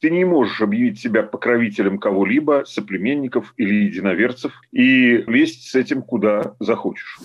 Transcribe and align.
Ты 0.00 0.10
не 0.10 0.24
можешь 0.24 0.60
объявить 0.60 1.00
себя 1.00 1.24
покровителем 1.24 1.98
кого-либо, 1.98 2.62
соплеменников 2.64 3.52
или 3.56 3.86
единоверцев, 3.86 4.52
и 4.70 5.24
лезть 5.26 5.70
с 5.70 5.74
этим 5.74 6.02
куда 6.02 6.54
захочешь. 6.60 7.18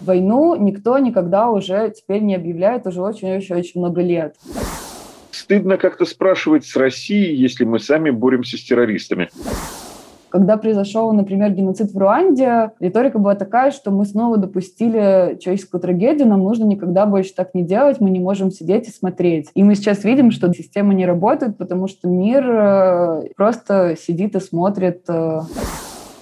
Войну 0.00 0.54
никто 0.54 0.96
никогда 0.98 1.50
уже 1.50 1.90
теперь 1.90 2.22
не 2.22 2.36
объявляет 2.36 2.86
уже 2.86 3.02
очень-очень-очень 3.02 3.80
много 3.80 4.00
лет. 4.00 4.36
Стыдно 5.32 5.76
как-то 5.76 6.04
спрашивать 6.04 6.64
с 6.64 6.76
Россией, 6.76 7.34
если 7.34 7.64
мы 7.64 7.80
сами 7.80 8.10
боремся 8.10 8.56
с 8.56 8.62
террористами. 8.62 9.28
Когда 10.30 10.56
произошел, 10.56 11.12
например, 11.12 11.52
геноцид 11.52 11.92
в 11.92 11.98
Руанде, 11.98 12.72
риторика 12.80 13.18
была 13.18 13.34
такая, 13.34 13.70
что 13.70 13.90
мы 13.90 14.04
снова 14.04 14.36
допустили 14.36 15.38
человеческую 15.40 15.80
трагедию, 15.80 16.28
нам 16.28 16.42
нужно 16.42 16.64
никогда 16.64 17.06
больше 17.06 17.34
так 17.34 17.54
не 17.54 17.62
делать, 17.62 18.00
мы 18.00 18.10
не 18.10 18.20
можем 18.20 18.50
сидеть 18.50 18.88
и 18.88 18.90
смотреть. 18.90 19.50
И 19.54 19.62
мы 19.62 19.74
сейчас 19.74 20.04
видим, 20.04 20.30
что 20.30 20.52
система 20.52 20.94
не 20.94 21.06
работает, 21.06 21.56
потому 21.56 21.88
что 21.88 22.08
мир 22.08 22.44
э, 22.46 23.22
просто 23.36 23.96
сидит 23.98 24.36
и 24.36 24.40
смотрит 24.40 25.04
э, 25.08 25.40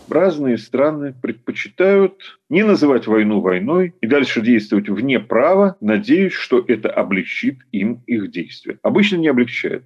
разные 0.09 0.59
страны 0.59 1.14
предпочитают 1.20 2.38
не 2.48 2.62
называть 2.62 3.06
войну 3.06 3.41
войной 3.41 3.95
и 4.00 4.06
дальше 4.06 4.41
действовать 4.41 4.88
вне 4.88 5.20
права, 5.20 5.77
надеясь, 5.80 6.33
что 6.33 6.64
это 6.66 6.91
облегчит 6.91 7.59
им 7.73 8.02
их 8.06 8.30
действия. 8.30 8.78
Обычно 8.83 9.16
не 9.16 9.28
облегчает. 9.28 9.84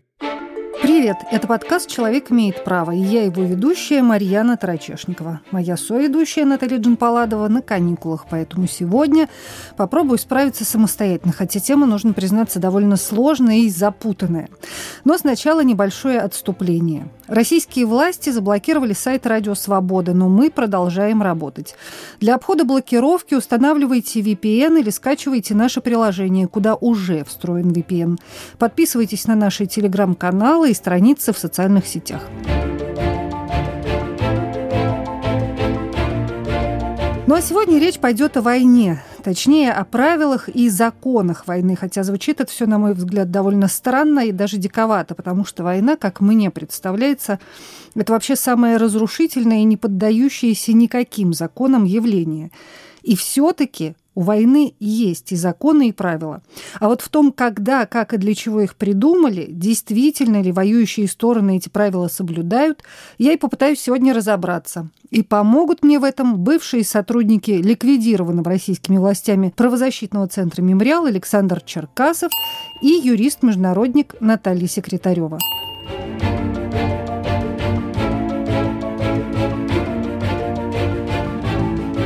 Привет! 1.01 1.25
Это 1.31 1.47
подкаст 1.47 1.89
«Человек 1.89 2.31
имеет 2.31 2.63
право» 2.63 2.91
и 2.91 2.99
я 2.99 3.25
его 3.25 3.43
ведущая 3.43 4.03
Марьяна 4.03 4.59
Тарачешникова. 4.59 5.41
Моя 5.51 5.79
соведущая 5.79 6.45
Наталья 6.45 6.77
Джанпаладова 6.77 7.49
на 7.49 7.63
каникулах, 7.63 8.27
поэтому 8.29 8.69
сегодня 8.69 9.31
попробую 9.79 10.19
справиться 10.19 10.67
самостоятельно, 10.67 11.33
хотя 11.33 11.59
тема, 11.59 11.87
нужно 11.87 12.13
признаться, 12.13 12.59
довольно 12.59 12.97
сложная 12.97 13.61
и 13.61 13.71
запутанная. 13.71 14.51
Но 15.05 15.17
сначала 15.17 15.65
небольшое 15.65 16.21
отступление. 16.21 17.09
Российские 17.29 17.87
власти 17.87 18.29
заблокировали 18.29 18.93
сайт 18.93 19.27
«Радио 19.27 19.55
Свобода», 19.55 20.12
но 20.12 20.29
мы 20.29 20.51
продолжаем 20.51 21.23
работать. 21.23 21.77
Для 22.19 22.35
обхода 22.35 22.64
блокировки 22.64 23.35
устанавливайте 23.35 24.20
VPN 24.20 24.81
или 24.81 24.91
скачивайте 24.91 25.55
наше 25.55 25.81
приложение, 25.81 26.47
куда 26.47 26.75
уже 26.75 27.25
встроен 27.25 27.70
VPN. 27.70 28.19
Подписывайтесь 28.59 29.27
на 29.27 29.35
наши 29.35 29.64
телеграм-каналы 29.64 30.73
и 30.73 30.75
страницы 30.91 31.33
в 31.33 31.38
социальных 31.38 31.86
сетях. 31.86 32.20
Ну 37.28 37.34
а 37.36 37.41
сегодня 37.41 37.78
речь 37.78 38.00
пойдет 38.00 38.36
о 38.36 38.42
войне. 38.42 39.00
Точнее, 39.22 39.70
о 39.70 39.84
правилах 39.84 40.48
и 40.48 40.68
законах 40.68 41.46
войны, 41.46 41.77
хотя 41.77 42.02
звучит 42.02 42.41
это 42.41 42.50
все, 42.50 42.66
на 42.66 42.78
мой 42.78 42.94
взгляд, 42.94 43.30
довольно 43.30 43.68
странно 43.68 44.27
и 44.27 44.33
даже 44.33 44.56
диковато, 44.56 45.14
потому 45.14 45.44
что 45.44 45.62
война, 45.62 45.94
как 45.94 46.20
мне 46.20 46.50
представляется, 46.50 47.38
это 47.94 48.12
вообще 48.12 48.34
самое 48.34 48.77
разрушительное 48.77 49.58
и 49.58 49.64
не 49.64 49.77
поддающееся 49.77 50.72
никаким 50.72 51.33
законам 51.34 51.84
явление. 51.84 52.50
И 53.02 53.14
все-таки 53.14 53.94
у 54.14 54.22
войны 54.22 54.75
есть 54.80 55.33
и 55.33 55.36
законы, 55.36 55.89
и 55.89 55.92
правила. 55.92 56.42
А 56.78 56.89
вот 56.89 57.00
в 57.00 57.08
том, 57.08 57.33
когда, 57.33 57.86
как 57.86 58.12
и 58.12 58.19
для 58.19 58.34
чего 58.34 58.61
их 58.61 58.77
придумали, 58.77 59.47
действительно 59.48 60.42
ли 60.42 60.52
воюющие 60.52 61.06
стороны 61.06 61.56
эти 61.56 61.69
правила 61.69 62.08
соблюдают, 62.08 62.83
я 63.19 63.33
и 63.33 63.36
попытаюсь 63.36 63.80
сегодня 63.80 64.12
разобраться. 64.12 64.91
И 65.11 65.22
помогут 65.22 65.83
мне 65.83 65.98
в 65.98 66.05
этом 66.05 66.39
бывшие 66.39 66.84
сотрудники 66.84 67.50
ликвидированного 67.50 68.50
российскими 68.50 68.98
властями 68.98 69.52
правозащитного 69.55 70.28
центра 70.28 70.62
«Мемориал» 70.62 71.06
Александр 71.06 71.61
Черкасов 71.61 72.30
и 72.83 72.89
юрист-международник 72.89 74.14
Наталья 74.20 74.69
Секретарева. 74.69 75.39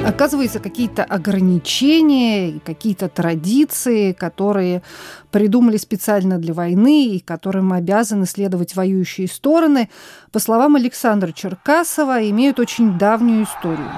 Оказывается, 0.07 0.61
какие-то 0.61 1.03
ограничения, 1.03 2.61
какие-то 2.63 3.09
традиции, 3.09 4.13
которые 4.13 4.83
придумали 5.31 5.79
специально 5.79 6.39
для 6.39 6.53
войны 6.53 7.07
и 7.07 7.21
которым 7.21 7.73
обязаны 7.73 8.27
следовать 8.27 8.77
воюющие 8.77 9.27
стороны, 9.27 9.89
по 10.31 10.41
словам 10.41 10.77
Александра 10.77 11.33
Черкасова, 11.33 12.29
имеют 12.29 12.61
очень 12.61 12.99
давнюю 12.99 13.45
историю. 13.45 13.89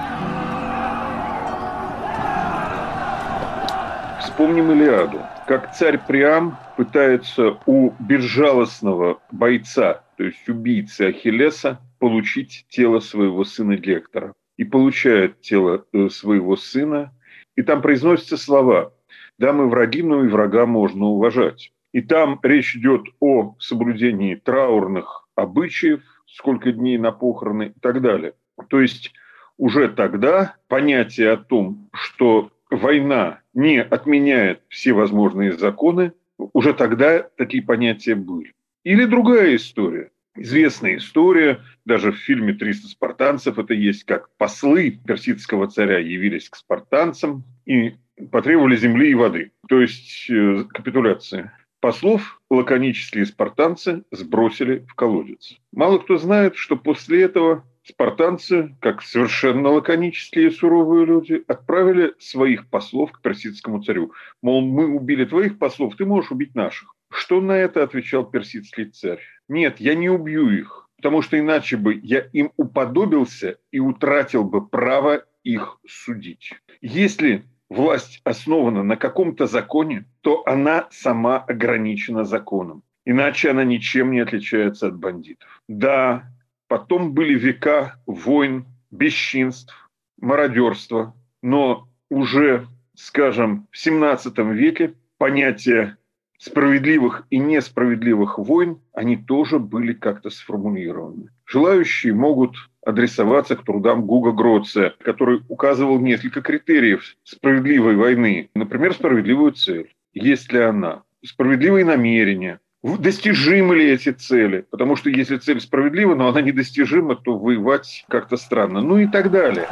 Вспомним 4.21 4.71
Илиаду. 4.71 5.19
Как 5.45 5.75
царь 5.75 5.99
Приам 6.07 6.57
пытается 6.77 7.57
у 7.65 7.91
безжалостного 7.99 9.19
бойца, 9.33 10.03
то 10.15 10.23
есть 10.23 10.47
убийцы 10.47 11.09
Ахиллеса, 11.09 11.79
получить 11.99 12.65
тело 12.69 13.01
своего 13.01 13.43
сына 13.43 13.75
Гектора 13.75 14.33
и 14.57 14.63
получает 14.63 15.41
тело 15.41 15.85
э, 15.93 16.09
своего 16.09 16.55
сына, 16.55 17.13
и 17.55 17.61
там 17.61 17.81
произносятся 17.81 18.37
слова 18.37 18.93
«Да, 19.37 19.53
мы 19.53 19.69
враги, 19.69 20.01
но 20.01 20.23
и 20.23 20.27
врага 20.27 20.65
можно 20.65 21.05
уважать». 21.05 21.71
И 21.93 22.01
там 22.01 22.39
речь 22.43 22.75
идет 22.75 23.03
о 23.19 23.55
соблюдении 23.59 24.35
траурных 24.35 25.27
обычаев, 25.35 26.01
сколько 26.27 26.71
дней 26.71 26.97
на 26.97 27.11
похороны 27.11 27.73
и 27.75 27.79
так 27.79 28.01
далее. 28.01 28.33
То 28.69 28.81
есть 28.81 29.13
уже 29.57 29.87
тогда 29.89 30.55
понятие 30.67 31.31
о 31.31 31.37
том, 31.37 31.89
что 31.93 32.51
война 32.69 33.39
не 33.53 33.81
отменяет 33.81 34.61
все 34.67 34.93
возможные 34.93 35.53
законы, 35.53 36.13
уже 36.37 36.73
тогда 36.73 37.21
такие 37.37 37.63
понятия 37.63 38.15
были. 38.15 38.53
Или 38.83 39.05
другая 39.05 39.55
история 39.55 40.11
известная 40.37 40.97
история, 40.97 41.61
даже 41.85 42.11
в 42.11 42.17
фильме 42.17 42.53
«300 42.53 42.87
спартанцев» 42.87 43.59
это 43.59 43.73
есть, 43.73 44.03
как 44.03 44.29
послы 44.37 44.99
персидского 45.05 45.67
царя 45.67 45.99
явились 45.99 46.49
к 46.49 46.55
спартанцам 46.55 47.43
и 47.65 47.95
потребовали 48.31 48.75
земли 48.75 49.11
и 49.11 49.15
воды, 49.15 49.51
то 49.67 49.81
есть 49.81 50.29
э, 50.29 50.65
капитуляции. 50.69 51.51
Послов 51.79 52.41
лаконические 52.49 53.25
спартанцы 53.25 54.03
сбросили 54.11 54.85
в 54.87 54.95
колодец. 54.95 55.55
Мало 55.71 55.99
кто 55.99 56.17
знает, 56.17 56.55
что 56.55 56.75
после 56.75 57.23
этого 57.23 57.63
спартанцы, 57.83 58.75
как 58.81 59.01
совершенно 59.01 59.69
лаконические 59.69 60.47
и 60.47 60.51
суровые 60.51 61.05
люди, 61.05 61.43
отправили 61.47 62.13
своих 62.19 62.67
послов 62.69 63.11
к 63.11 63.21
персидскому 63.21 63.83
царю. 63.83 64.11
Мол, 64.41 64.61
мы 64.61 64.87
убили 64.87 65.25
твоих 65.25 65.59
послов, 65.59 65.95
ты 65.95 66.05
можешь 66.05 66.31
убить 66.31 66.55
наших. 66.55 66.93
Что 67.09 67.41
на 67.41 67.53
это 67.53 67.83
отвечал 67.83 68.25
персидский 68.25 68.85
царь? 68.85 69.21
Нет, 69.47 69.79
я 69.79 69.95
не 69.95 70.09
убью 70.09 70.49
их, 70.49 70.89
потому 70.97 71.21
что 71.21 71.39
иначе 71.39 71.77
бы 71.77 71.99
я 72.03 72.19
им 72.33 72.51
уподобился 72.57 73.57
и 73.71 73.79
утратил 73.79 74.43
бы 74.43 74.67
право 74.67 75.25
их 75.43 75.79
судить. 75.87 76.53
Если 76.81 77.45
власть 77.69 78.21
основана 78.23 78.83
на 78.83 78.97
каком-то 78.97 79.47
законе, 79.47 80.05
то 80.21 80.43
она 80.45 80.87
сама 80.91 81.37
ограничена 81.37 82.23
законом. 82.23 82.83
Иначе 83.05 83.51
она 83.51 83.63
ничем 83.63 84.11
не 84.11 84.19
отличается 84.19 84.87
от 84.87 84.97
бандитов. 84.97 85.61
Да, 85.69 86.29
потом 86.67 87.13
были 87.13 87.35
века 87.39 88.01
войн, 88.05 88.65
бесчинств, 88.91 89.89
мародерства, 90.19 91.15
но 91.41 91.87
уже, 92.09 92.67
скажем, 92.95 93.67
в 93.71 93.77
17 93.77 94.37
веке 94.39 94.93
понятие 95.17 95.97
справедливых 96.37 97.25
и 97.29 97.37
несправедливых 97.37 98.37
войн, 98.37 98.79
они 98.93 99.17
тоже 99.17 99.59
были 99.59 99.93
как-то 99.93 100.29
сформулированы. 100.29 101.29
Желающие 101.45 102.13
могут 102.13 102.55
адресоваться 102.85 103.55
к 103.55 103.63
трудам 103.63 104.05
Гуга 104.05 104.31
Гроция, 104.31 104.93
который 105.03 105.41
указывал 105.49 105.99
несколько 105.99 106.41
критериев 106.41 107.03
справедливой 107.23 107.95
войны. 107.95 108.49
Например, 108.55 108.93
справедливую 108.93 109.51
цель. 109.53 109.93
Есть 110.13 110.51
ли 110.53 110.59
она? 110.59 111.03
Справедливые 111.23 111.85
намерения. 111.85 112.59
Достижимы 112.83 113.75
ли 113.75 113.91
эти 113.91 114.11
цели? 114.11 114.65
Потому 114.69 114.95
что 114.95 115.09
если 115.09 115.37
цель 115.37 115.59
справедлива, 115.59 116.15
но 116.15 116.29
она 116.29 116.41
недостижима, 116.41 117.15
то 117.15 117.37
воевать 117.37 118.05
как-то 118.07 118.37
странно. 118.37 118.81
Ну 118.81 118.99
и 118.99 119.07
так 119.07 119.31
далее. 119.31 119.67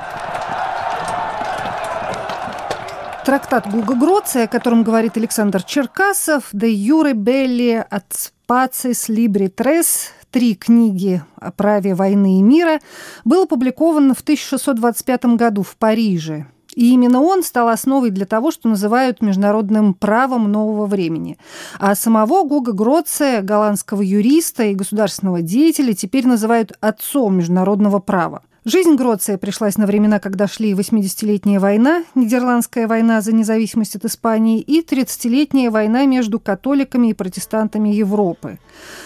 Трактат 3.25 3.67
Гуга 3.71 3.95
о 4.35 4.47
котором 4.47 4.83
говорит 4.83 5.17
Александр 5.17 5.63
Черкасов, 5.63 6.53
«De 6.53 6.71
Jure 6.71 7.13
Belli 7.13 7.83
at 7.89 8.03
Spaces 8.11 9.09
Libri 9.09 9.49
Tres», 9.49 10.11
три 10.29 10.53
книги 10.53 11.23
о 11.37 11.51
праве 11.51 11.95
войны 11.95 12.37
и 12.37 12.43
мира, 12.43 12.81
был 13.23 13.45
опубликован 13.45 14.13
в 14.13 14.21
1625 14.21 15.25
году 15.37 15.63
в 15.63 15.75
Париже. 15.75 16.45
И 16.75 16.91
именно 16.93 17.19
он 17.19 17.41
стал 17.41 17.69
основой 17.69 18.11
для 18.11 18.27
того, 18.27 18.51
что 18.51 18.69
называют 18.69 19.23
международным 19.23 19.95
правом 19.95 20.51
нового 20.51 20.85
времени. 20.85 21.39
А 21.79 21.95
самого 21.95 22.43
Гуга 22.43 22.73
Гроция, 22.73 23.41
голландского 23.41 24.03
юриста 24.03 24.65
и 24.65 24.75
государственного 24.75 25.41
деятеля, 25.41 25.95
теперь 25.95 26.27
называют 26.27 26.73
отцом 26.79 27.37
международного 27.37 27.97
права– 27.97 28.43
Жизнь 28.67 28.95
Гроция 28.95 29.37
пришлась 29.37 29.77
на 29.77 29.85
времена, 29.85 30.17
когда 30.17 30.47
шли 30.47 30.71
80-летняя 30.71 31.59
война, 31.59 32.03
Нидерландская 32.15 32.87
война 32.87 33.21
за 33.21 33.31
независимость 33.31 33.95
от 33.95 34.05
Испании 34.05 34.59
и 34.59 34.81
30-летняя 34.81 35.69
война 35.69 36.07
между 36.07 36.39
католиками 36.39 37.09
и 37.09 37.13
протестантами 37.13 37.89
Европы. 37.89 38.57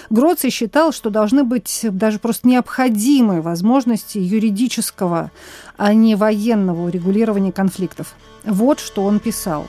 Гроций 0.10 0.50
считал, 0.50 0.94
что 0.94 1.10
должны 1.10 1.44
быть 1.44 1.82
даже 1.84 2.20
просто 2.20 2.48
необходимые 2.48 3.42
возможности 3.42 4.18
юридического, 4.18 5.30
а 5.76 5.94
не 5.94 6.16
военного 6.16 6.86
урегулирования 6.86 7.52
конфликтов. 7.52 8.16
Вот 8.46 8.80
что 8.80 9.04
он 9.04 9.20
писал. 9.20 9.68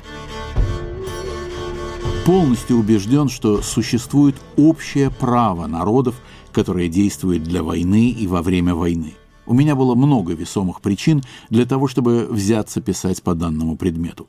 Полностью 2.25 2.77
убежден, 2.77 3.29
что 3.29 3.61
существует 3.61 4.37
общее 4.57 5.11
право 5.11 5.67
народов, 5.67 6.15
которое 6.53 6.87
действует 6.87 7.43
для 7.43 7.65
войны 7.65 8.11
и 8.11 8.29
во 8.29 8.41
время 8.41 8.77
войны. 8.77 9.15
У 9.47 9.55
меня 9.55 9.75
было 9.75 9.95
много 9.95 10.35
весомых 10.35 10.81
причин 10.81 11.23
для 11.49 11.67
того, 11.67 11.89
чтобы 11.89 12.29
взяться 12.31 12.81
писать 12.81 13.23
по 13.23 13.35
данному 13.35 13.77
предмету. 13.77 14.29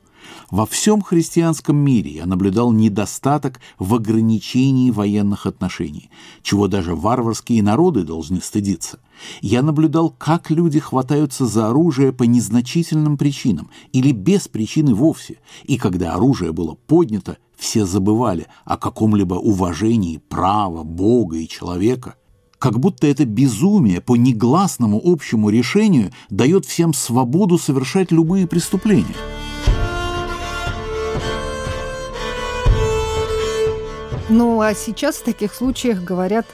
Во 0.49 0.65
всем 0.65 1.01
христианском 1.01 1.75
мире 1.75 2.11
я 2.11 2.25
наблюдал 2.25 2.71
недостаток 2.71 3.59
в 3.79 3.95
ограничении 3.95 4.91
военных 4.91 5.45
отношений, 5.45 6.09
чего 6.41 6.67
даже 6.67 6.95
варварские 6.95 7.63
народы 7.63 8.03
должны 8.03 8.41
стыдиться. 8.41 8.99
Я 9.41 9.61
наблюдал, 9.61 10.09
как 10.09 10.49
люди 10.49 10.79
хватаются 10.79 11.45
за 11.45 11.69
оружие 11.69 12.11
по 12.11 12.23
незначительным 12.23 13.17
причинам 13.17 13.69
или 13.93 14.11
без 14.11 14.47
причины 14.47 14.93
вовсе, 14.93 15.37
и 15.63 15.77
когда 15.77 16.15
оружие 16.15 16.51
было 16.51 16.75
поднято, 16.75 17.37
все 17.55 17.85
забывали 17.85 18.47
о 18.65 18.77
каком-либо 18.77 19.35
уважении 19.35 20.17
права, 20.17 20.83
Бога 20.83 21.37
и 21.37 21.47
человека 21.47 22.15
как 22.61 22.79
будто 22.79 23.07
это 23.07 23.25
безумие 23.25 24.01
по 24.01 24.15
негласному 24.15 25.01
общему 25.03 25.49
решению 25.49 26.11
дает 26.29 26.67
всем 26.67 26.93
свободу 26.93 27.57
совершать 27.57 28.11
любые 28.11 28.45
преступления. 28.45 29.15
Ну 34.29 34.61
а 34.61 34.75
сейчас 34.75 35.15
в 35.17 35.23
таких 35.23 35.55
случаях 35.55 36.03
говорят, 36.03 36.45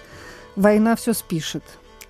война 0.55 0.95
все 0.95 1.11
спишет. 1.11 1.63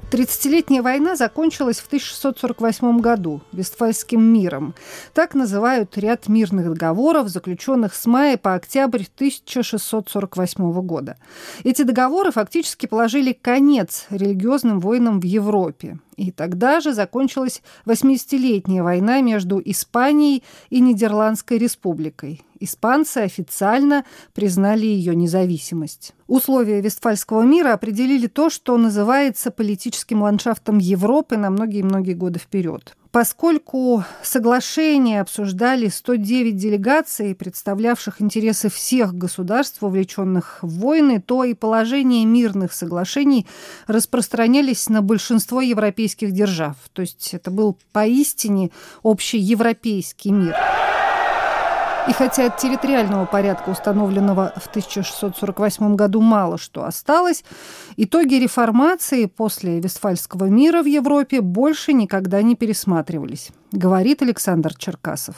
Тридцатилетняя 0.09 0.81
война 0.81 1.17
закончилась 1.17 1.79
в 1.79 1.87
1648 1.87 2.99
году 3.01 3.41
Вестфальским 3.51 4.21
миром. 4.21 4.73
Так 5.13 5.35
называют 5.35 5.97
ряд 5.97 6.29
мирных 6.29 6.71
договоров, 6.71 7.27
заключенных 7.27 7.93
с 7.93 8.05
мая 8.05 8.37
по 8.37 8.53
октябрь 8.53 9.03
1648 9.13 10.81
года. 10.81 11.17
Эти 11.65 11.81
договоры 11.81 12.31
фактически 12.31 12.85
положили 12.85 13.33
конец 13.33 14.05
религиозным 14.09 14.79
войнам 14.79 15.19
в 15.19 15.25
Европе. 15.25 15.99
И 16.17 16.31
тогда 16.31 16.81
же 16.81 16.93
закончилась 16.93 17.61
80-летняя 17.85 18.81
война 18.81 19.21
между 19.21 19.61
Испанией 19.63 20.43
и 20.71 20.79
Нидерландской 20.79 21.59
республикой. 21.59 22.41
Испанцы 22.59 23.19
официально 23.19 24.03
признали 24.33 24.87
ее 24.87 25.15
независимость. 25.15 26.15
Условия 26.25 26.81
Вестфальского 26.81 27.43
мира 27.43 27.73
определили 27.73 28.25
то, 28.25 28.49
что 28.49 28.77
называется 28.77 29.51
политическим 29.51 30.23
ландшафтом 30.23 30.79
Европы 30.79 31.37
на 31.37 31.51
многие-многие 31.51 32.13
годы 32.13 32.39
вперед. 32.39 32.97
Поскольку 33.17 34.03
соглашения 34.21 35.21
обсуждали 35.21 35.87
109 35.87 36.55
делегаций, 36.55 37.33
представлявших 37.33 38.21
интересы 38.21 38.69
всех 38.69 39.15
государств, 39.15 39.81
вовлеченных 39.81 40.59
в 40.61 40.81
войны, 40.81 41.19
то 41.19 41.43
и 41.43 41.55
положения 41.55 42.23
мирных 42.25 42.73
соглашений 42.73 43.47
распространялись 43.87 44.87
на 44.87 45.01
большинство 45.01 45.61
европейских 45.61 46.31
держав. 46.31 46.75
То 46.93 47.01
есть 47.01 47.33
это 47.33 47.49
был 47.49 47.79
поистине 47.91 48.69
общий 49.01 49.39
европейский 49.39 50.31
мир. 50.31 50.55
И 52.07 52.13
хотя 52.13 52.45
от 52.45 52.57
территориального 52.57 53.25
порядка, 53.25 53.69
установленного 53.69 54.53
в 54.55 54.67
1648 54.67 55.95
году, 55.95 56.21
мало 56.21 56.57
что 56.57 56.85
осталось, 56.85 57.43
итоги 57.97 58.35
реформации 58.35 59.25
после 59.25 59.81
Вестфальского 59.81 60.45
мира 60.45 60.81
в 60.81 60.85
Европе 60.85 61.41
больше 61.41 61.91
никогда 61.91 62.41
не 62.41 62.55
пересматривались, 62.55 63.49
говорит 63.73 64.21
Александр 64.21 64.73
Черкасов. 64.75 65.35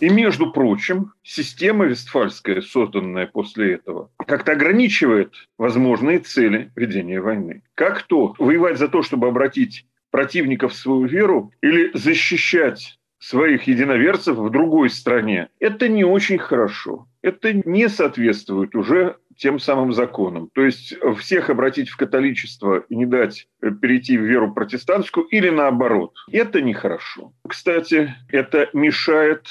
И, 0.00 0.10
между 0.10 0.52
прочим, 0.52 1.12
система 1.22 1.86
Вестфальская, 1.86 2.60
созданная 2.60 3.26
после 3.26 3.76
этого, 3.76 4.10
как-то 4.26 4.52
ограничивает 4.52 5.32
возможные 5.56 6.18
цели 6.18 6.72
ведения 6.76 7.22
войны. 7.22 7.62
Как 7.74 8.02
то 8.02 8.34
воевать 8.38 8.78
за 8.78 8.88
то, 8.88 9.02
чтобы 9.02 9.28
обратить 9.28 9.86
противников 10.10 10.72
в 10.72 10.76
свою 10.76 11.06
веру 11.06 11.52
или 11.62 11.90
защищать 11.94 12.98
своих 13.24 13.64
единоверцев 13.64 14.36
в 14.36 14.50
другой 14.50 14.90
стране. 14.90 15.48
Это 15.58 15.88
не 15.88 16.04
очень 16.04 16.38
хорошо. 16.38 17.06
Это 17.22 17.54
не 17.54 17.88
соответствует 17.88 18.74
уже 18.74 19.16
тем 19.36 19.58
самым 19.58 19.92
законам. 19.92 20.50
То 20.54 20.62
есть 20.62 20.94
всех 21.18 21.50
обратить 21.50 21.88
в 21.88 21.96
католичество 21.96 22.84
и 22.88 22.94
не 22.94 23.06
дать 23.06 23.48
э, 23.62 23.70
перейти 23.70 24.18
в 24.18 24.22
веру 24.22 24.52
протестантскую 24.52 25.26
или 25.26 25.48
наоборот. 25.48 26.12
Это 26.30 26.60
нехорошо. 26.60 27.32
Кстати, 27.48 28.14
это 28.28 28.68
мешает 28.74 29.46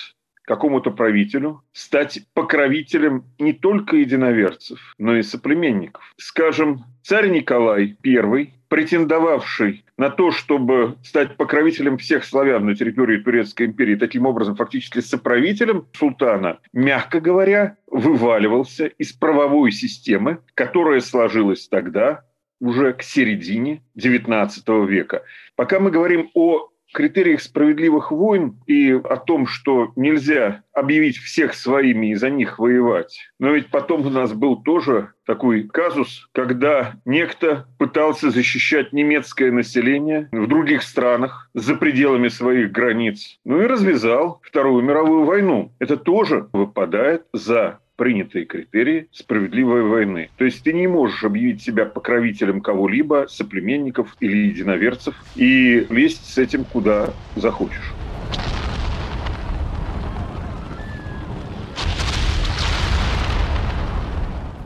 какому-то 0.46 0.92
правителю 0.92 1.64
стать 1.72 2.22
покровителем 2.34 3.26
не 3.40 3.54
только 3.54 3.98
единоверцев, 3.98 4.94
но 4.98 5.16
и 5.18 5.24
соплеменников. 5.24 6.04
Скажем, 6.18 6.84
царь 7.02 7.30
Николай 7.30 7.98
I 8.06 8.54
претендовавший 8.74 9.86
на 10.00 10.10
то, 10.10 10.32
чтобы 10.32 10.96
стать 11.04 11.38
покровителем 11.38 12.00
всех 12.00 12.26
славян 12.26 12.66
на 12.66 12.74
территории 12.74 13.20
Турецкой 13.20 13.68
империи, 13.68 13.94
таким 13.94 14.26
образом 14.26 14.56
фактически 14.56 15.00
соправителем 15.00 15.86
султана, 15.94 16.58
мягко 16.74 17.22
говоря, 17.22 17.78
вываливался 17.86 18.88
из 18.88 19.14
правовой 19.14 19.72
системы, 19.72 20.40
которая 20.56 21.02
сложилась 21.02 21.68
тогда, 21.68 22.26
уже 22.60 22.94
к 22.94 23.04
середине 23.04 23.84
XIX 23.96 24.88
века. 24.88 25.22
Пока 25.56 25.80
мы 25.80 25.92
говорим 25.92 26.32
о 26.34 26.70
критериях 26.94 27.42
справедливых 27.42 28.12
войн 28.12 28.58
и 28.68 28.92
о 28.92 29.18
том, 29.18 29.48
что 29.48 29.92
нельзя 29.96 30.64
объявить 30.74 31.18
всех 31.18 31.54
своими 31.54 32.12
и 32.12 32.16
за 32.16 32.30
них 32.30 32.60
воевать. 32.60 33.20
Но 33.40 33.52
ведь 33.52 33.68
потом 33.70 34.06
у 34.06 34.10
нас 34.10 34.34
был 34.34 34.62
тоже 34.62 35.10
такой 35.26 35.64
казус, 35.64 36.30
когда 36.32 36.96
некто 37.06 37.68
пытался 37.78 38.30
защищать 38.30 38.94
немецкое 38.94 39.52
население 39.52 40.30
в 40.32 40.48
других 40.48 40.84
странах 40.84 41.50
за 41.54 41.76
пределами 41.76 42.28
своих 42.28 42.72
границ. 42.72 43.40
Ну 43.46 43.62
и 43.62 43.68
развязал 43.68 44.42
Вторую 44.44 44.84
мировую 44.84 45.26
войну. 45.26 45.72
Это 45.80 45.98
тоже 45.98 46.48
выпадает 46.54 47.24
за 47.34 47.80
принятые 47.96 48.46
критерии 48.46 49.08
справедливой 49.12 49.84
войны. 49.84 50.30
То 50.38 50.46
есть 50.46 50.64
ты 50.64 50.74
не 50.74 50.88
можешь 50.88 51.24
объявить 51.24 51.62
себя 51.62 51.86
покровителем 51.86 52.62
кого-либо, 52.62 53.28
соплеменников 53.30 54.16
или 54.20 54.48
единоверцев, 54.48 55.16
и 55.36 55.86
лезть 55.90 56.34
с 56.34 56.38
этим 56.38 56.66
куда 56.66 57.14
захочешь. 57.36 57.94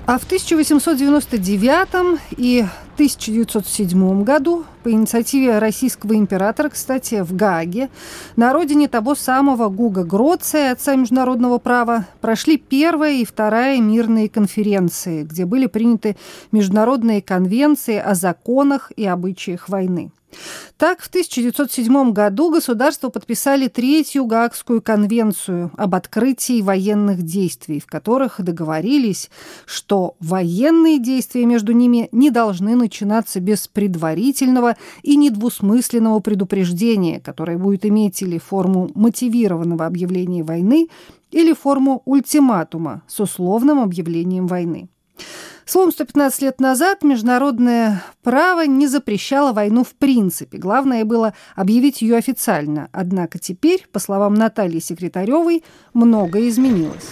А 0.05 0.17
в 0.19 0.23
1899 0.23 2.19
и 2.37 2.63
1907 2.97 4.23
году 4.23 4.65
по 4.81 4.89
инициативе 4.89 5.59
российского 5.59 6.15
императора, 6.15 6.69
кстати, 6.69 7.21
в 7.21 7.35
Гааге, 7.35 7.91
на 8.35 8.53
родине 8.53 8.87
того 8.87 9.13
самого 9.13 9.69
Гуга 9.69 10.03
Гроция, 10.03 10.71
отца 10.71 10.95
международного 10.95 11.59
права, 11.59 12.07
прошли 12.21 12.57
первая 12.57 13.13
и 13.13 13.25
вторая 13.25 13.79
мирные 13.79 14.29
конференции, 14.29 15.21
где 15.21 15.45
были 15.45 15.67
приняты 15.67 16.17
международные 16.51 17.21
конвенции 17.21 17.97
о 17.99 18.15
законах 18.15 18.91
и 18.95 19.05
обычаях 19.05 19.69
войны. 19.69 20.09
Так, 20.77 21.01
в 21.01 21.07
1907 21.07 22.11
году 22.11 22.51
государства 22.51 23.09
подписали 23.09 23.67
Третью 23.67 24.25
Гаагскую 24.25 24.81
конвенцию 24.81 25.71
об 25.75 25.95
открытии 25.95 26.61
военных 26.61 27.23
действий, 27.23 27.79
в 27.79 27.87
которых 27.87 28.41
договорились, 28.41 29.31
что 29.65 30.15
военные 30.19 30.99
действия 30.99 31.45
между 31.45 31.71
ними 31.71 32.09
не 32.11 32.29
должны 32.29 32.75
начинаться 32.75 32.86
без 33.39 33.67
предварительного 33.67 34.75
и 35.03 35.15
недвусмысленного 35.15 36.19
предупреждения, 36.19 37.19
которое 37.19 37.57
будет 37.57 37.85
иметь 37.85 38.21
или 38.21 38.37
форму 38.37 38.89
мотивированного 38.95 39.85
объявления 39.85 40.43
войны, 40.43 40.87
или 41.31 41.53
форму 41.53 42.01
ультиматума 42.05 43.03
с 43.07 43.19
условным 43.19 43.79
объявлением 43.79 44.47
войны. 44.47 44.89
Словом, 45.65 45.91
115 45.91 46.41
лет 46.43 46.61
назад 46.61 47.03
международное 47.03 48.01
право 48.23 48.65
не 48.65 48.87
запрещало 48.87 49.51
войну 49.51 49.83
в 49.83 49.95
принципе. 49.95 50.57
Главное 50.57 51.03
было 51.03 51.33
объявить 51.55 52.01
ее 52.01 52.15
официально. 52.15 52.87
Однако 52.93 53.37
теперь, 53.37 53.85
по 53.91 53.99
словам 53.99 54.33
Натальи 54.33 54.79
Секретаревой, 54.79 55.65
многое 55.93 56.47
изменилось. 56.47 57.09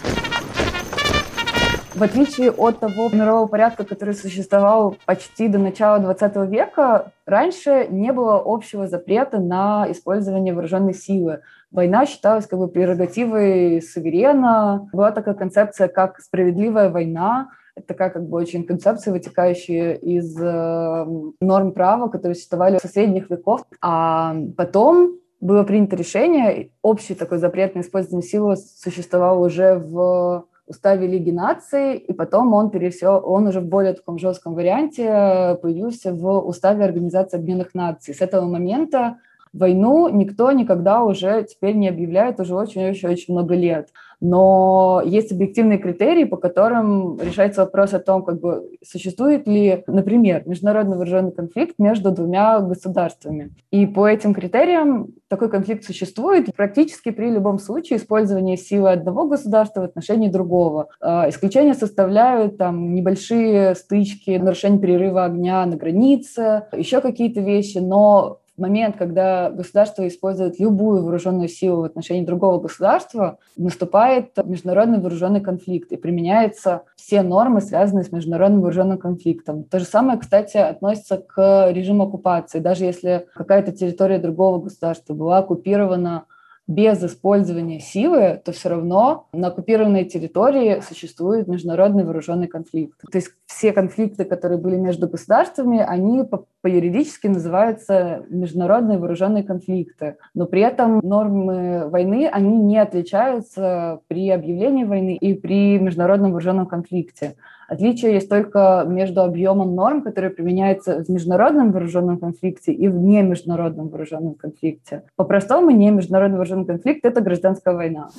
В 1.95 2.03
отличие 2.03 2.51
от 2.51 2.81
того 2.81 3.07
мирового 3.09 3.47
порядка, 3.47 3.85
который 3.85 4.15
существовал 4.15 4.97
почти 5.05 5.47
до 5.47 5.59
начала 5.59 5.97
20 5.99 6.35
века, 6.51 7.13
раньше 7.25 7.87
не 7.89 8.11
было 8.11 8.41
общего 8.43 8.85
запрета 8.85 9.39
на 9.39 9.89
использование 9.89 10.53
вооруженной 10.53 10.93
силы. 10.93 11.39
Война 11.71 12.05
считалась 12.05 12.47
как 12.47 12.59
бы 12.59 12.67
прерогативой 12.67 13.81
суверена. 13.81 14.89
Была 14.91 15.13
такая 15.13 15.35
концепция, 15.35 15.87
как 15.87 16.19
справедливая 16.19 16.89
война. 16.89 17.51
Это 17.77 17.87
такая 17.87 18.09
как 18.09 18.27
бы 18.27 18.39
очень 18.39 18.65
концепция, 18.65 19.13
вытекающая 19.13 19.93
из 19.93 20.37
э, 20.37 21.05
норм 21.39 21.71
права, 21.71 22.09
которые 22.09 22.35
существовали 22.35 22.77
со 22.77 22.89
средних 22.89 23.29
веков. 23.29 23.61
А 23.81 24.35
потом 24.57 25.15
было 25.39 25.63
принято 25.63 25.95
решение, 25.95 26.71
общий 26.81 27.15
такой 27.15 27.37
запрет 27.37 27.73
на 27.73 27.79
использование 27.79 28.27
силы 28.27 28.57
существовал 28.57 29.41
уже 29.41 29.75
в 29.75 30.45
уставе 30.67 31.07
Лиги 31.07 31.31
наций, 31.31 31.98
и 31.98 32.13
потом 32.13 32.53
он 32.53 32.69
пересел, 32.69 33.22
он 33.24 33.48
уже 33.48 33.60
в 33.60 33.65
более 33.65 33.93
таком 33.93 34.17
жестком 34.17 34.55
варианте 34.55 35.03
э, 35.03 35.55
появился 35.55 36.13
в 36.13 36.39
уставе 36.39 36.84
Организации 36.84 37.38
Объединенных 37.38 37.74
Наций. 37.75 38.13
С 38.13 38.22
этого 38.22 38.45
момента 38.45 39.17
войну 39.59 40.09
никто 40.09 40.51
никогда 40.51 41.03
уже 41.03 41.43
теперь 41.43 41.75
не 41.75 41.89
объявляет 41.89 42.39
уже 42.39 42.55
очень-очень-очень 42.55 43.33
много 43.33 43.55
лет. 43.55 43.89
Но 44.21 45.01
есть 45.05 45.31
объективные 45.31 45.77
критерии, 45.77 46.24
по 46.24 46.38
которым 46.38 47.19
решается 47.19 47.62
вопрос 47.62 47.93
о 47.93 48.00
том, 48.00 48.24
как 48.24 48.39
бы 48.39 48.69
существует 48.83 49.47
ли, 49.47 49.83
например, 49.88 50.43
международный 50.45 50.95
вооруженный 50.95 51.31
конфликт 51.31 51.75
между 51.77 52.12
двумя 52.12 52.59
государствами. 52.59 53.51
И 53.71 53.85
по 53.85 54.07
этим 54.07 54.33
критериям 54.33 55.09
такой 55.27 55.50
конфликт 55.50 55.83
существует 55.83 56.55
практически 56.55 57.12
при 57.12 57.29
любом 57.29 57.59
случае 57.59 57.97
использования 57.97 58.57
силы 58.57 58.91
одного 58.91 59.27
государства 59.27 59.81
в 59.81 59.85
отношении 59.85 60.29
другого. 60.29 60.88
А, 61.01 61.29
исключения 61.29 61.74
составляют 61.74 62.57
там 62.57 62.93
небольшие 62.93 63.75
стычки, 63.75 64.38
нарушение 64.38 64.79
перерыва 64.79 65.25
огня 65.25 65.65
на 65.65 65.75
границе, 65.75 66.67
еще 66.75 67.01
какие-то 67.01 67.41
вещи, 67.41 67.79
но 67.79 68.39
момент, 68.57 68.95
когда 68.97 69.50
государство 69.50 70.07
использует 70.07 70.59
любую 70.59 71.03
вооруженную 71.03 71.47
силу 71.47 71.81
в 71.81 71.85
отношении 71.85 72.25
другого 72.25 72.59
государства, 72.59 73.38
наступает 73.57 74.31
международный 74.43 75.00
вооруженный 75.00 75.41
конфликт 75.41 75.91
и 75.91 75.97
применяются 75.97 76.83
все 76.95 77.21
нормы, 77.21 77.62
связанные 77.62 78.03
с 78.03 78.12
международным 78.12 78.62
вооруженным 78.62 78.97
конфликтом. 78.97 79.63
То 79.63 79.79
же 79.79 79.85
самое, 79.85 80.19
кстати, 80.19 80.57
относится 80.57 81.17
к 81.17 81.71
режиму 81.71 82.03
оккупации. 82.03 82.59
Даже 82.59 82.85
если 82.85 83.27
какая-то 83.33 83.71
территория 83.71 84.19
другого 84.19 84.62
государства 84.62 85.13
была 85.13 85.39
оккупирована 85.39 86.25
без 86.67 87.03
использования 87.03 87.79
силы, 87.79 88.41
то 88.43 88.51
все 88.51 88.69
равно 88.69 89.27
на 89.34 89.50
оккупированной 89.50 90.05
территории 90.05 90.81
существует 90.81 91.48
международный 91.48 92.03
вооруженный 92.03 92.48
конфликт. 92.48 93.00
То 93.12 93.17
есть 93.17 93.29
все 93.45 93.72
конфликты, 93.72 94.25
которые 94.25 94.60
были 94.60 94.75
между 94.75 95.07
государствами, 95.07 95.79
они 95.79 96.24
по, 96.24 96.45
по 96.62 96.67
юридически 96.67 97.27
называются 97.27 98.25
международные 98.29 98.98
вооруженные 98.98 99.43
конфликты. 99.43 100.17
Но 100.34 100.48
при 100.48 100.62
этом 100.62 101.00
нормы 101.03 101.88
войны, 101.88 102.27
они 102.31 102.57
не 102.57 102.79
отличаются 102.79 104.00
при 104.07 104.29
объявлении 104.31 104.86
войны 104.86 105.15
и 105.15 105.36
при 105.36 105.77
международном 105.77 106.31
вооруженном 106.31 106.65
конфликте. 106.65 107.36
Отличие 107.67 108.13
есть 108.13 108.29
только 108.29 108.86
между 108.88 109.22
объемом 109.24 109.75
норм, 109.75 110.01
которые 110.01 110.31
применяются 110.31 111.03
в 111.03 111.10
международном 111.10 111.72
вооруженном 111.72 112.19
конфликте 112.19 112.72
и 112.72 112.88
в 112.88 112.95
немеждународном 112.95 113.89
вооруженном 113.89 114.36
конфликте. 114.36 115.03
По-простому, 115.15 115.72
не 115.72 115.91
международный 115.91 116.38
вооруженный 116.38 116.65
конфликт– 116.65 117.00
это 117.05 117.22
гражданская 117.22 117.74
война. 117.74 118.10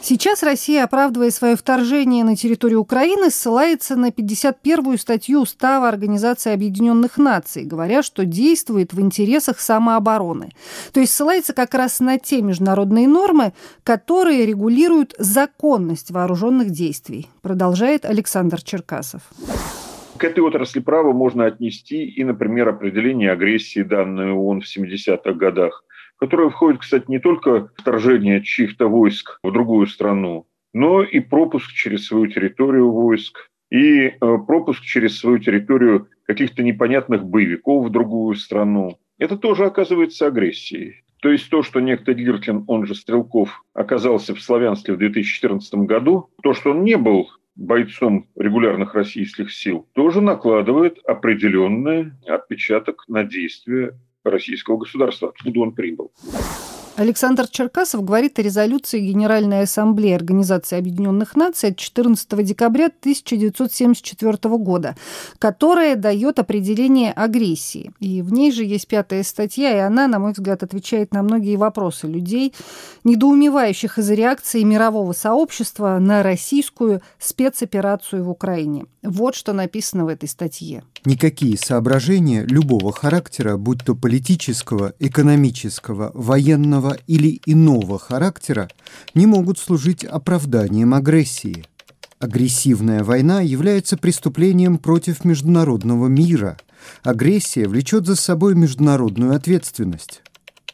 Сейчас 0.00 0.42
Россия, 0.42 0.84
оправдывая 0.84 1.30
свое 1.30 1.56
вторжение 1.56 2.24
на 2.24 2.36
территорию 2.36 2.80
Украины, 2.80 3.30
ссылается 3.30 3.96
на 3.96 4.10
51-ю 4.10 4.96
статью 4.96 5.40
Устава 5.42 5.88
Организации 5.88 6.52
Объединенных 6.52 7.18
Наций, 7.18 7.64
говоря, 7.64 8.02
что 8.02 8.24
действует 8.24 8.92
в 8.92 9.00
интересах 9.00 9.60
самообороны. 9.60 10.50
То 10.92 11.00
есть 11.00 11.12
ссылается 11.12 11.52
как 11.52 11.74
раз 11.74 12.00
на 12.00 12.18
те 12.18 12.42
международные 12.42 13.08
нормы, 13.08 13.52
которые 13.82 14.46
регулируют 14.46 15.14
законность 15.18 16.10
вооруженных 16.10 16.70
действий, 16.70 17.28
продолжает 17.42 18.04
Александр 18.04 18.62
Черкасов. 18.62 19.22
К 20.16 20.24
этой 20.24 20.40
отрасли 20.40 20.80
права 20.80 21.12
можно 21.12 21.46
отнести 21.46 22.04
и, 22.04 22.24
например, 22.24 22.68
определение 22.68 23.30
агрессии, 23.30 23.82
данное 23.82 24.32
ООН 24.32 24.62
в 24.62 24.64
70-х 24.64 25.32
годах, 25.32 25.84
которое 26.18 26.50
входит, 26.50 26.80
кстати, 26.80 27.04
не 27.08 27.18
только 27.18 27.70
вторжение 27.76 28.42
чьих-то 28.42 28.88
войск 28.88 29.38
в 29.42 29.52
другую 29.52 29.86
страну, 29.86 30.46
но 30.72 31.02
и 31.02 31.20
пропуск 31.20 31.72
через 31.72 32.06
свою 32.06 32.26
территорию 32.26 32.90
войск, 32.90 33.50
и 33.70 34.06
э, 34.06 34.12
пропуск 34.46 34.82
через 34.82 35.18
свою 35.18 35.38
территорию 35.38 36.08
каких-то 36.26 36.62
непонятных 36.62 37.24
боевиков 37.24 37.86
в 37.86 37.90
другую 37.90 38.34
страну. 38.36 38.98
Это 39.18 39.36
тоже 39.36 39.66
оказывается 39.66 40.26
агрессией. 40.26 41.02
То 41.20 41.30
есть 41.30 41.50
то, 41.50 41.62
что 41.62 41.80
некто 41.80 42.14
Гиркин, 42.14 42.64
он 42.68 42.86
же 42.86 42.94
Стрелков, 42.94 43.64
оказался 43.74 44.34
в 44.34 44.40
Славянске 44.40 44.92
в 44.92 44.98
2014 44.98 45.74
году, 45.74 46.30
то, 46.42 46.54
что 46.54 46.70
он 46.70 46.84
не 46.84 46.96
был 46.96 47.28
бойцом 47.56 48.28
регулярных 48.36 48.94
российских 48.94 49.52
сил, 49.52 49.88
тоже 49.94 50.20
накладывает 50.20 50.98
определенный 51.04 52.12
отпечаток 52.26 53.04
на 53.08 53.24
действия 53.24 53.98
российского 54.30 54.76
государства, 54.76 55.28
откуда 55.28 55.60
он 55.60 55.72
прибыл. 55.72 56.12
Александр 56.98 57.46
Черкасов 57.46 58.04
говорит 58.04 58.40
о 58.40 58.42
резолюции 58.42 58.98
Генеральной 58.98 59.62
Ассамблеи 59.62 60.14
Организации 60.14 60.76
Объединенных 60.76 61.36
Наций 61.36 61.68
от 61.68 61.76
14 61.76 62.44
декабря 62.44 62.86
1974 62.86 64.36
года, 64.56 64.96
которая 65.38 65.94
дает 65.94 66.40
определение 66.40 67.12
агрессии. 67.12 67.92
И 68.00 68.20
в 68.20 68.32
ней 68.32 68.50
же 68.50 68.64
есть 68.64 68.88
пятая 68.88 69.22
статья, 69.22 69.76
и 69.76 69.78
она, 69.78 70.08
на 70.08 70.18
мой 70.18 70.32
взгляд, 70.32 70.64
отвечает 70.64 71.14
на 71.14 71.22
многие 71.22 71.54
вопросы 71.54 72.08
людей, 72.08 72.52
недоумевающих 73.04 73.98
из-за 73.98 74.14
реакции 74.14 74.64
мирового 74.64 75.12
сообщества 75.12 75.98
на 76.00 76.24
российскую 76.24 77.00
спецоперацию 77.20 78.24
в 78.24 78.30
Украине. 78.30 78.86
Вот 79.04 79.36
что 79.36 79.52
написано 79.52 80.04
в 80.04 80.08
этой 80.08 80.28
статье. 80.28 80.82
Никакие 81.04 81.56
соображения 81.56 82.44
любого 82.44 82.92
характера, 82.92 83.56
будь 83.56 83.84
то 83.84 83.94
политического, 83.94 84.94
экономического, 84.98 86.10
военного 86.12 86.87
или 87.06 87.40
иного 87.46 87.98
характера, 87.98 88.68
не 89.14 89.26
могут 89.26 89.58
служить 89.58 90.04
оправданием 90.04 90.94
агрессии. 90.94 91.64
Агрессивная 92.18 93.04
война 93.04 93.40
является 93.40 93.96
преступлением 93.96 94.78
против 94.78 95.24
международного 95.24 96.08
мира. 96.08 96.56
Агрессия 97.02 97.68
влечет 97.68 98.06
за 98.06 98.16
собой 98.16 98.54
международную 98.54 99.34
ответственность. 99.34 100.22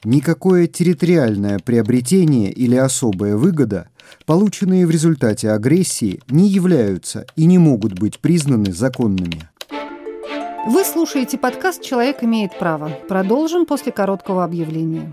Никакое 0.04 0.66
территориальное 0.66 1.58
приобретение 1.58 2.50
или 2.50 2.76
особая 2.76 3.36
выгода, 3.36 3.88
полученные 4.26 4.86
в 4.86 4.90
результате 4.90 5.50
агрессии, 5.50 6.20
не 6.28 6.48
являются 6.48 7.26
и 7.36 7.46
не 7.46 7.58
могут 7.58 7.98
быть 7.98 8.18
признаны 8.20 8.72
законными. 8.72 9.48
Вы 10.66 10.82
слушаете 10.84 11.36
подкаст 11.36 11.82
«Человек 11.82 12.22
имеет 12.22 12.58
право». 12.58 12.90
Продолжим 13.06 13.66
после 13.66 13.92
короткого 13.92 14.44
объявления. 14.44 15.12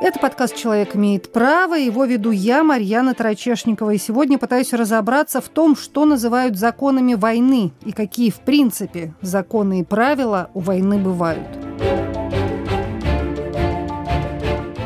Это 0.00 0.20
подкаст 0.20 0.54
«Человек 0.54 0.94
имеет 0.94 1.32
право». 1.32 1.74
Его 1.74 2.04
веду 2.04 2.30
я, 2.30 2.62
Марьяна 2.62 3.14
Тарачешникова. 3.14 3.90
И 3.90 3.98
сегодня 3.98 4.38
пытаюсь 4.38 4.72
разобраться 4.72 5.40
в 5.40 5.48
том, 5.48 5.74
что 5.74 6.04
называют 6.04 6.56
законами 6.56 7.14
войны 7.14 7.72
и 7.84 7.90
какие, 7.90 8.30
в 8.30 8.38
принципе, 8.38 9.12
законы 9.22 9.80
и 9.80 9.84
правила 9.84 10.50
у 10.54 10.60
войны 10.60 10.98
бывают. 10.98 11.48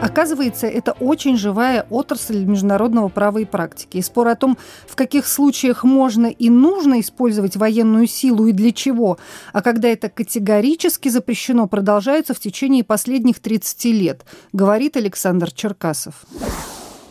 Оказывается, 0.02 0.66
это 0.66 0.92
очень 0.98 1.36
живая 1.36 1.86
отрасль 1.88 2.44
международного 2.44 3.08
права 3.08 3.38
и 3.38 3.44
практики. 3.44 3.98
И 3.98 4.02
спор 4.02 4.26
о 4.26 4.34
том, 4.34 4.58
в 4.88 4.96
каких 4.96 5.28
случаях 5.28 5.84
можно 5.84 6.26
и 6.26 6.50
нужно 6.50 6.98
использовать 6.98 7.54
военную 7.54 8.08
силу 8.08 8.48
и 8.48 8.52
для 8.52 8.72
чего, 8.72 9.18
а 9.52 9.62
когда 9.62 9.88
это 9.88 10.08
категорически 10.08 11.08
запрещено, 11.08 11.68
продолжается 11.68 12.34
в 12.34 12.40
течение 12.40 12.82
последних 12.82 13.38
30 13.38 13.84
лет, 13.84 14.26
говорит 14.52 14.96
Александр 14.96 15.52
Черкасов. 15.52 16.26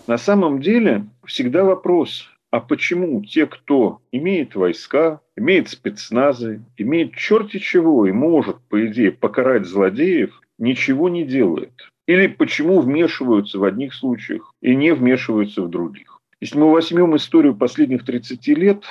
На 0.08 0.18
самом 0.18 0.62
деле 0.62 1.06
всегда 1.24 1.64
вопрос, 1.64 2.28
а 2.50 2.60
почему 2.60 3.24
те, 3.24 3.48
кто 3.48 4.02
имеет 4.12 4.56
войска, 4.56 5.22
имеет 5.38 5.70
спецназы, 5.70 6.62
имеет 6.76 7.16
черти 7.16 7.60
чего 7.60 8.06
и 8.06 8.12
может, 8.12 8.58
по 8.68 8.86
идее, 8.86 9.14
покарать 9.14 9.66
злодеев, 9.66 10.42
ничего 10.58 11.08
не 11.08 11.24
делает? 11.24 11.91
Или 12.12 12.28
почему 12.28 12.82
вмешиваются 12.82 13.58
в 13.58 13.64
одних 13.64 13.94
случаях 13.94 14.54
и 14.60 14.76
не 14.76 14.94
вмешиваются 14.94 15.62
в 15.62 15.70
других? 15.70 16.20
Если 16.42 16.60
мы 16.60 16.70
возьмем 16.70 17.16
историю 17.16 17.56
последних 17.56 18.04
30 18.04 18.48
лет, 18.50 18.84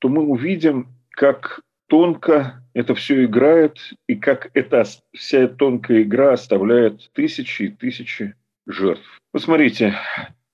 то 0.00 0.08
мы 0.08 0.22
увидим, 0.22 0.86
как 1.10 1.62
тонко 1.88 2.62
это 2.72 2.94
все 2.94 3.24
играет, 3.24 3.80
и 4.06 4.14
как 4.14 4.52
эта 4.54 4.84
вся 5.12 5.48
тонкая 5.48 6.02
игра 6.02 6.34
оставляет 6.34 7.10
тысячи 7.12 7.64
и 7.64 7.68
тысячи 7.70 8.36
жертв. 8.68 9.18
Посмотрите, 9.32 9.96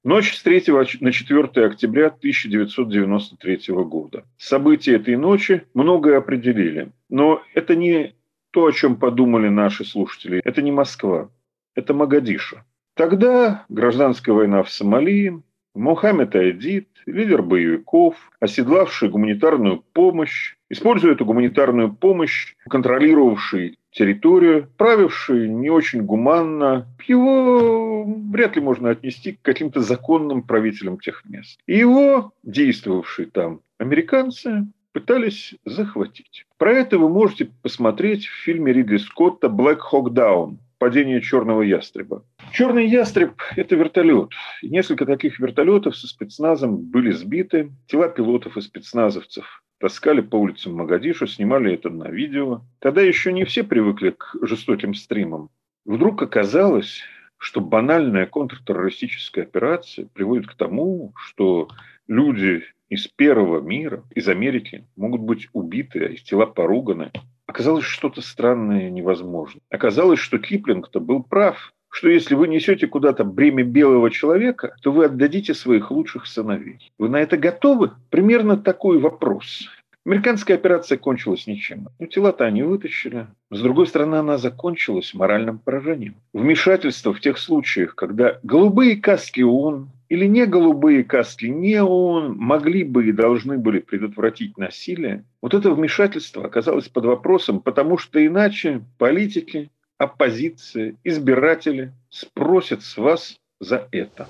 Ночь 0.03 0.35
с 0.35 0.43
3 0.43 0.65
на 1.01 1.13
4 1.13 1.67
октября 1.67 2.07
1993 2.07 3.75
года. 3.85 4.25
События 4.39 4.95
этой 4.95 5.17
ночи 5.17 5.65
многое 5.75 6.17
определили. 6.17 6.93
Но 7.11 7.43
это 7.53 7.77
не 7.77 8.15
то, 8.53 8.65
о 8.65 8.73
чем 8.73 8.97
подумали 8.97 9.49
наши 9.49 9.85
слушатели. 9.85 10.41
Это 10.45 10.63
не 10.63 10.73
Москва. 10.73 11.29
Это 11.77 11.93
Магадиша. 11.93 12.65
Тогда 12.95 13.67
гражданская 13.69 14.35
война 14.35 14.63
в 14.63 14.71
Сомали, 14.71 15.43
Мухаммед 15.75 16.35
Айдид, 16.35 16.89
лидер 17.05 17.43
боевиков, 17.43 18.17
оседлавший 18.41 19.11
гуманитарную 19.11 19.85
помощь, 19.93 20.57
используя 20.71 21.13
эту 21.13 21.27
гуманитарную 21.27 21.93
помощь, 21.95 22.55
контролировавший 22.71 23.79
территорию, 23.91 24.71
правивший 24.79 25.51
не 25.51 25.69
очень 25.69 26.03
гуманно, 26.03 26.87
его 27.07 28.05
вряд 28.05 28.57
ли 28.57 28.63
можно 28.63 28.89
отнести 28.91 29.33
к 29.33 29.43
каким-то 29.43 29.83
законным 29.83 30.43
правителям 30.43 30.99
тех 30.99 31.25
мест. 31.27 31.61
И 31.67 31.77
его, 31.77 32.33
действовавшие 32.43 33.29
там 33.29 33.61
американцы, 33.79 34.67
пытались 34.93 35.55
захватить. 35.67 36.47
Про 36.57 36.73
это 36.73 36.99
вы 36.99 37.11
можете 37.11 37.51
посмотреть 37.63 38.25
в 38.25 38.45
фильме 38.45 38.73
Ридли 38.73 38.97
Скотта 38.97 39.49
«Black 39.49 39.81
Hawk 39.93 40.09
Down» 40.09 40.57
«Падение 40.79 41.21
черного 41.23 41.63
ястреба». 41.63 42.25
Черный 42.53 42.87
ястреб– 42.87 43.41
это 43.57 43.77
вертолет. 43.77 44.31
И 44.63 44.69
несколько 44.69 45.07
таких 45.07 45.41
вертолетов 45.41 45.97
со 45.97 46.07
спецназом 46.07 46.77
были 46.77 47.13
сбиты. 47.13 47.73
Тела 47.87 48.09
пилотов 48.09 48.57
и 48.57 48.61
спецназовцев 48.61 49.63
таскали 49.79 50.21
по 50.21 50.37
улицам 50.37 50.75
Магадишу, 50.75 51.27
снимали 51.27 51.73
это 51.75 51.91
на 51.91 52.09
видео. 52.09 52.63
Тогда 52.81 53.03
еще 53.03 53.33
не 53.33 53.45
все 53.45 53.65
привыкли 53.65 54.11
к 54.11 54.37
жестоким 54.43 54.95
стримам. 54.95 55.51
Вдруг 55.85 56.23
оказалось, 56.23 57.03
что 57.39 57.61
банальная 57.61 58.27
контртеррористическая 58.27 59.45
операция 59.45 60.07
приводит 60.13 60.49
к 60.49 60.55
тому, 60.55 61.13
что 61.17 61.69
люди 62.09 62.65
из 62.89 63.07
первого 63.09 63.61
мира, 63.61 64.05
из 64.15 64.29
Америки, 64.29 64.87
могут 64.97 65.21
быть 65.21 65.49
убиты, 65.53 66.05
а 66.05 66.09
их 66.09 66.23
тела 66.23 66.47
поруганы. 66.47 67.11
Оказалось, 67.47 67.85
что-то 67.85 68.23
странное 68.23 68.91
невозможно. 68.91 69.61
Оказалось, 69.71 70.19
что 70.19 70.39
Киплинг-то 70.39 71.01
был 71.01 71.23
прав 71.23 71.73
что 71.97 72.11
если 72.11 72.35
вы 72.35 72.47
несете 72.47 72.87
куда-то 72.87 73.25
бремя 73.25 73.65
белого 73.65 74.11
человека, 74.11 74.77
то 74.83 74.93
вы 74.93 75.07
отдадите 75.07 75.55
своих 75.55 75.91
лучших 75.91 76.27
сыновей. 76.27 76.93
Вы 76.99 77.09
на 77.09 77.17
это 77.17 77.39
готовы? 77.39 77.93
Примерно 78.11 78.59
такой 78.59 78.99
вопрос. 78.99 79.67
Американская 80.05 80.59
операция 80.59 80.99
кончилась 80.99 81.47
ничем. 81.47 81.89
Ну, 81.99 82.07
тела-то 82.07 82.45
они 82.45 82.63
вытащили. 82.63 83.29
С 83.51 83.63
другой 83.63 83.87
стороны, 83.87 84.17
она 84.17 84.37
закончилась 84.37 85.15
моральным 85.15 85.59
поражением. 85.59 86.17
Вмешательство 86.35 87.15
в 87.15 87.21
тех 87.21 87.39
случаях, 87.39 87.95
когда 87.95 88.39
голубые 88.43 88.97
каски 88.97 89.41
ООН 89.41 89.89
или 90.09 90.27
не 90.27 90.47
голубые 90.47 91.05
каски 91.05 91.47
не 91.47 91.83
ООН 91.83 92.37
могли 92.37 92.85
бы 92.85 93.09
и 93.09 93.13
должны 93.13 93.59
были 93.59 93.81
предотвратить 93.81 94.57
насилие, 94.57 95.25
вот 95.43 95.55
это 95.55 95.71
вмешательство 95.71 96.45
оказалось 96.45 96.89
под 96.89 97.05
вопросом, 97.07 97.61
потому 97.61 97.99
что 97.99 98.25
иначе 98.25 98.83
политики, 98.99 99.71
оппозиция, 99.99 100.97
избиратели 101.05 101.93
спросят 102.11 102.83
с 102.83 102.97
вас 102.97 103.37
за 103.61 103.89
это. 103.91 104.29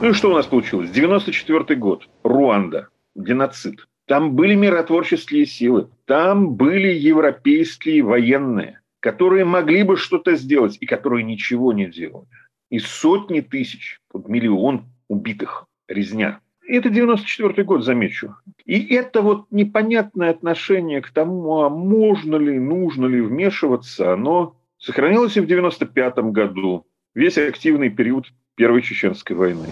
Ну 0.00 0.10
и 0.10 0.12
что 0.12 0.30
у 0.30 0.34
нас 0.34 0.46
получилось? 0.46 0.90
94 0.90 1.78
год. 1.78 2.06
Руанда. 2.22 2.88
Геноцид. 3.14 3.86
Там 4.06 4.36
были 4.36 4.54
миротворческие 4.54 5.46
силы. 5.46 5.88
Там 6.04 6.54
были 6.54 6.88
европейские 6.88 8.02
военные, 8.02 8.80
которые 9.00 9.44
могли 9.44 9.84
бы 9.84 9.96
что-то 9.96 10.36
сделать 10.36 10.76
и 10.80 10.86
которые 10.86 11.24
ничего 11.24 11.72
не 11.72 11.86
делали. 11.86 12.26
И 12.70 12.78
сотни 12.78 13.40
тысяч, 13.40 14.00
вот 14.12 14.28
миллион 14.28 14.86
убитых, 15.08 15.66
резня. 15.88 16.40
Это 16.68 16.90
94 16.90 17.62
год, 17.62 17.84
замечу. 17.84 18.34
И 18.64 18.94
это 18.94 19.22
вот 19.22 19.46
непонятное 19.50 20.30
отношение 20.30 21.00
к 21.00 21.10
тому, 21.10 21.62
а 21.62 21.68
можно 21.68 22.36
ли, 22.36 22.58
нужно 22.58 23.06
ли 23.06 23.20
вмешиваться, 23.20 24.12
оно 24.12 24.56
сохранилось 24.78 25.36
и 25.36 25.40
в 25.40 25.46
95 25.46 26.18
году, 26.32 26.86
весь 27.14 27.38
активный 27.38 27.90
период 27.90 28.26
Первой 28.56 28.82
Чеченской 28.82 29.36
войны. 29.36 29.68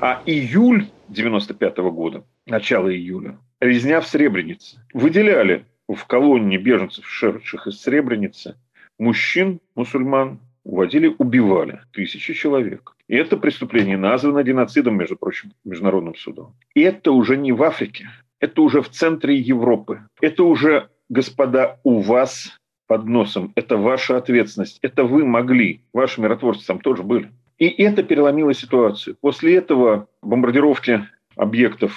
А 0.00 0.22
июль 0.24 0.88
95 1.08 1.78
года, 1.78 2.24
начало 2.46 2.94
июля, 2.94 3.38
резня 3.60 4.00
в 4.00 4.06
Сребренице. 4.06 4.78
Выделяли 4.94 5.66
в 5.88 6.06
колонне 6.06 6.56
беженцев, 6.56 7.06
шедших 7.06 7.66
из 7.66 7.80
Сребреницы, 7.80 8.56
мужчин, 8.98 9.60
мусульман, 9.74 10.40
уводили, 10.66 11.14
убивали 11.18 11.80
тысячи 11.92 12.34
человек. 12.34 12.96
И 13.08 13.14
это 13.14 13.36
преступление 13.36 13.96
названо 13.96 14.42
геноцидом, 14.42 14.96
между 14.96 15.16
прочим, 15.16 15.52
Международным 15.64 16.16
судом. 16.16 16.54
И 16.74 16.80
это 16.80 17.12
уже 17.12 17.36
не 17.36 17.52
в 17.52 17.62
Африке, 17.62 18.08
это 18.40 18.62
уже 18.62 18.82
в 18.82 18.88
центре 18.90 19.36
Европы. 19.36 20.00
Это 20.20 20.42
уже, 20.42 20.88
господа, 21.08 21.78
у 21.84 22.00
вас 22.00 22.58
под 22.88 23.06
носом. 23.06 23.52
Это 23.54 23.76
ваша 23.76 24.16
ответственность. 24.16 24.78
Это 24.82 25.04
вы 25.04 25.24
могли. 25.24 25.82
Ваши 25.92 26.20
миротворцы 26.20 26.66
там 26.66 26.80
тоже 26.80 27.02
были. 27.02 27.30
И 27.58 27.66
это 27.66 28.02
переломило 28.02 28.52
ситуацию. 28.52 29.16
После 29.20 29.56
этого 29.56 30.08
бомбардировки 30.20 31.08
объектов 31.36 31.92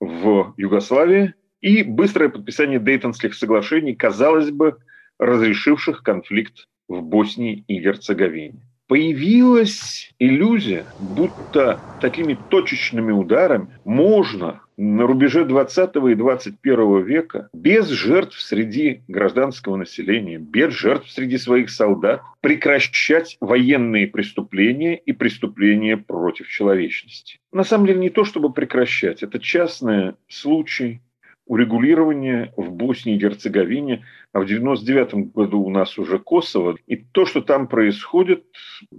в 0.00 0.54
Югославии 0.56 1.34
и 1.60 1.82
быстрое 1.82 2.28
подписание 2.28 2.80
Дейтонских 2.80 3.34
соглашений, 3.34 3.94
казалось 3.94 4.50
бы, 4.50 4.76
разрешивших 5.18 6.02
конфликт 6.02 6.66
в 6.88 7.02
Боснии 7.02 7.64
и 7.68 7.78
Герцеговине 7.78 8.60
появилась 8.86 10.12
иллюзия, 10.18 10.86
будто 10.98 11.80
такими 12.00 12.36
точечными 12.50 13.12
ударами 13.12 13.68
можно 13.84 14.60
на 14.76 15.06
рубеже 15.06 15.44
20 15.44 15.96
и 15.96 16.14
21 16.14 17.04
века 17.04 17.48
без 17.52 17.88
жертв 17.88 18.40
среди 18.40 19.02
гражданского 19.08 19.76
населения, 19.76 20.38
без 20.38 20.72
жертв 20.72 21.10
среди 21.10 21.38
своих 21.38 21.70
солдат 21.70 22.22
прекращать 22.40 23.36
военные 23.40 24.06
преступления 24.06 24.96
и 24.96 25.12
преступления 25.12 25.96
против 25.96 26.48
человечности. 26.48 27.38
На 27.52 27.62
самом 27.62 27.86
деле 27.86 28.00
не 28.00 28.10
то, 28.10 28.24
чтобы 28.24 28.52
прекращать, 28.52 29.22
это 29.22 29.38
частный 29.38 30.14
случай 30.28 31.00
урегулирования 31.46 32.52
в 32.56 32.70
Боснии 32.70 33.16
и 33.16 33.18
Герцеговине, 33.18 34.04
а 34.32 34.40
в 34.40 34.46
99 34.46 35.32
году 35.32 35.60
у 35.62 35.70
нас 35.70 35.98
уже 35.98 36.18
Косово. 36.18 36.76
И 36.86 36.96
то, 36.96 37.26
что 37.26 37.40
там 37.40 37.68
происходит, 37.68 38.44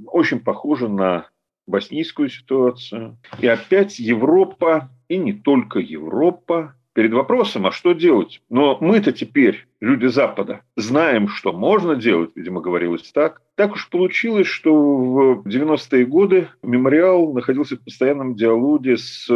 очень 0.08 0.39
похоже 0.39 0.89
на 0.89 1.29
боснийскую 1.67 2.29
ситуацию. 2.29 3.17
И 3.39 3.47
опять 3.47 3.99
Европа, 3.99 4.91
и 5.08 5.17
не 5.17 5.34
только 5.34 5.79
Европа, 5.79 6.75
перед 6.95 7.12
вопросом, 7.12 7.67
а 7.67 7.71
что 7.71 7.91
делать? 7.91 8.41
Но 8.49 8.77
мы-то 8.79 9.12
теперь, 9.12 9.67
люди 9.81 10.05
Запада, 10.05 10.62
знаем, 10.77 11.27
что 11.27 11.51
можно 11.51 11.95
делать, 11.95 12.31
видимо, 12.36 12.62
говорилось 12.62 13.12
так. 13.12 13.41
Так 13.55 13.73
уж 13.73 13.89
получилось, 13.89 14.47
что 14.47 14.73
в 14.73 15.45
90-е 15.45 16.05
годы 16.05 16.47
мемориал 16.63 17.34
находился 17.34 17.75
в 17.75 17.84
постоянном 17.84 18.36
диалоге 18.36 18.95
с 18.95 19.27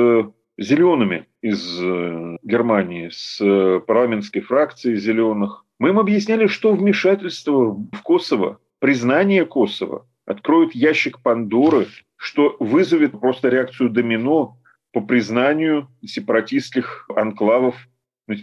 зелеными 0.60 1.26
из 1.41 1.80
э, 1.82 2.38
Германии, 2.43 3.10
с 3.12 3.39
э, 3.41 3.80
парламентской 3.80 4.41
фракцией 4.41 4.98
зеленых. 4.98 5.65
Мы 5.80 5.89
им 5.89 6.00
объясняли, 6.00 6.48
что 6.48 6.74
вмешательство 6.74 7.72
в 7.72 8.02
Косово, 8.04 8.60
признание 8.80 9.45
Косово 9.45 10.06
откроет 10.26 10.76
ящик 10.76 11.22
Пандоры, 11.22 11.88
что 12.17 12.58
вызовет 12.60 13.19
просто 13.19 13.48
реакцию 13.48 13.89
домино 13.89 14.58
по 14.91 15.02
признанию 15.02 15.88
сепаратистских 16.06 17.10
анклавов 17.15 17.76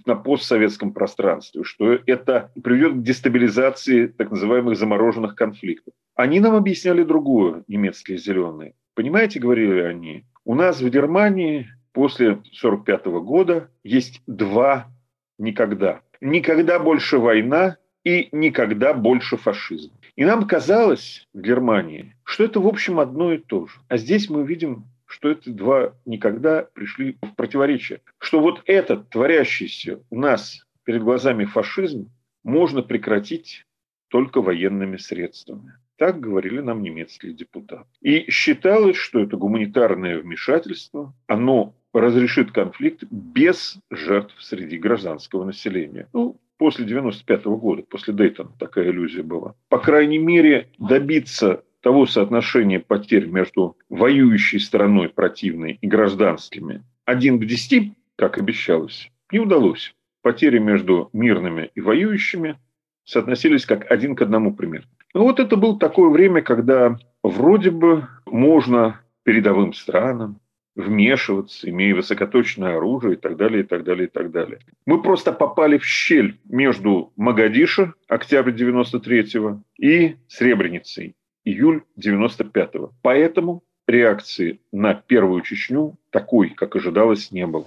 на 0.04 0.16
постсоветском 0.16 0.92
пространстве, 0.92 1.62
что 1.62 1.92
это 2.06 2.50
приведет 2.64 2.94
к 2.94 3.02
дестабилизации 3.02 4.06
так 4.06 4.30
называемых 4.30 4.76
замороженных 4.76 5.36
конфликтов. 5.36 5.94
Они 6.14 6.40
нам 6.40 6.54
объясняли 6.54 7.04
другое, 7.04 7.62
немецкие 7.68 8.18
зеленые. 8.18 8.74
Понимаете, 8.94 9.38
говорили 9.38 9.80
они, 9.80 10.24
у 10.44 10.54
нас 10.54 10.80
в 10.80 10.88
Германии 10.88 11.68
после 11.96 12.32
1945 12.32 13.06
года 13.24 13.70
есть 13.82 14.20
два 14.26 14.92
никогда. 15.38 16.02
Никогда 16.20 16.78
больше 16.78 17.16
война 17.16 17.78
и 18.04 18.28
никогда 18.32 18.92
больше 18.92 19.38
фашизм. 19.38 19.92
И 20.14 20.26
нам 20.26 20.46
казалось 20.46 21.26
в 21.32 21.40
Германии, 21.40 22.14
что 22.22 22.44
это, 22.44 22.60
в 22.60 22.66
общем, 22.66 23.00
одно 23.00 23.32
и 23.32 23.38
то 23.38 23.66
же. 23.66 23.80
А 23.88 23.96
здесь 23.96 24.28
мы 24.28 24.44
видим, 24.46 24.84
что 25.06 25.30
эти 25.30 25.48
два 25.48 25.94
никогда 26.04 26.68
пришли 26.74 27.16
в 27.22 27.34
противоречие. 27.34 28.02
Что 28.18 28.40
вот 28.40 28.62
этот 28.66 29.08
творящийся 29.08 30.00
у 30.10 30.20
нас 30.20 30.66
перед 30.84 31.02
глазами 31.02 31.46
фашизм 31.46 32.10
можно 32.44 32.82
прекратить 32.82 33.64
только 34.08 34.42
военными 34.42 34.98
средствами. 34.98 35.72
Так 35.96 36.20
говорили 36.20 36.60
нам 36.60 36.82
немецкие 36.82 37.32
депутаты. 37.32 37.88
И 38.02 38.30
считалось, 38.30 38.96
что 38.96 39.18
это 39.20 39.38
гуманитарное 39.38 40.18
вмешательство, 40.20 41.14
оно 41.26 41.74
разрешит 42.00 42.52
конфликт 42.52 43.04
без 43.10 43.78
жертв 43.90 44.34
среди 44.40 44.78
гражданского 44.78 45.44
населения. 45.44 46.08
Ну, 46.12 46.40
после 46.58 46.84
95 46.84 47.46
-го 47.46 47.56
года, 47.56 47.82
после 47.88 48.14
Дейтона 48.14 48.50
такая 48.58 48.90
иллюзия 48.90 49.22
была. 49.22 49.54
По 49.68 49.78
крайней 49.78 50.18
мере, 50.18 50.68
добиться 50.78 51.62
того 51.80 52.06
соотношения 52.06 52.80
потерь 52.80 53.26
между 53.26 53.76
воюющей 53.88 54.58
стороной 54.58 55.08
противной 55.08 55.78
и 55.80 55.86
гражданскими 55.86 56.82
один 57.04 57.38
к 57.38 57.46
десяти, 57.46 57.94
как 58.16 58.38
обещалось, 58.38 59.10
не 59.30 59.38
удалось. 59.38 59.94
Потери 60.22 60.58
между 60.58 61.08
мирными 61.12 61.70
и 61.74 61.80
воюющими 61.80 62.58
соотносились 63.04 63.64
как 63.64 63.88
один 63.90 64.16
к 64.16 64.22
одному 64.22 64.52
примерно. 64.52 64.88
Ну 65.14 65.22
вот 65.22 65.38
это 65.38 65.56
было 65.56 65.78
такое 65.78 66.10
время, 66.10 66.42
когда 66.42 66.98
вроде 67.22 67.70
бы 67.70 68.08
можно 68.26 69.00
передовым 69.22 69.72
странам 69.72 70.40
вмешиваться, 70.76 71.68
имея 71.68 71.94
высокоточное 71.94 72.76
оружие 72.76 73.14
и 73.14 73.16
так 73.16 73.36
далее, 73.36 73.64
и 73.64 73.66
так 73.66 73.82
далее, 73.82 74.06
и 74.06 74.10
так 74.10 74.30
далее. 74.30 74.60
Мы 74.84 75.02
просто 75.02 75.32
попали 75.32 75.78
в 75.78 75.84
щель 75.84 76.38
между 76.44 77.12
Магадишо, 77.16 77.94
октябрь 78.08 78.52
93-го, 78.52 79.62
и 79.78 80.16
Сребреницей, 80.28 81.16
июль 81.44 81.82
95-го. 81.98 82.92
Поэтому 83.02 83.64
реакции 83.88 84.60
на 84.70 84.94
первую 84.94 85.40
Чечню 85.42 85.96
такой, 86.10 86.50
как 86.50 86.76
ожидалось, 86.76 87.32
не 87.32 87.46
было. 87.46 87.66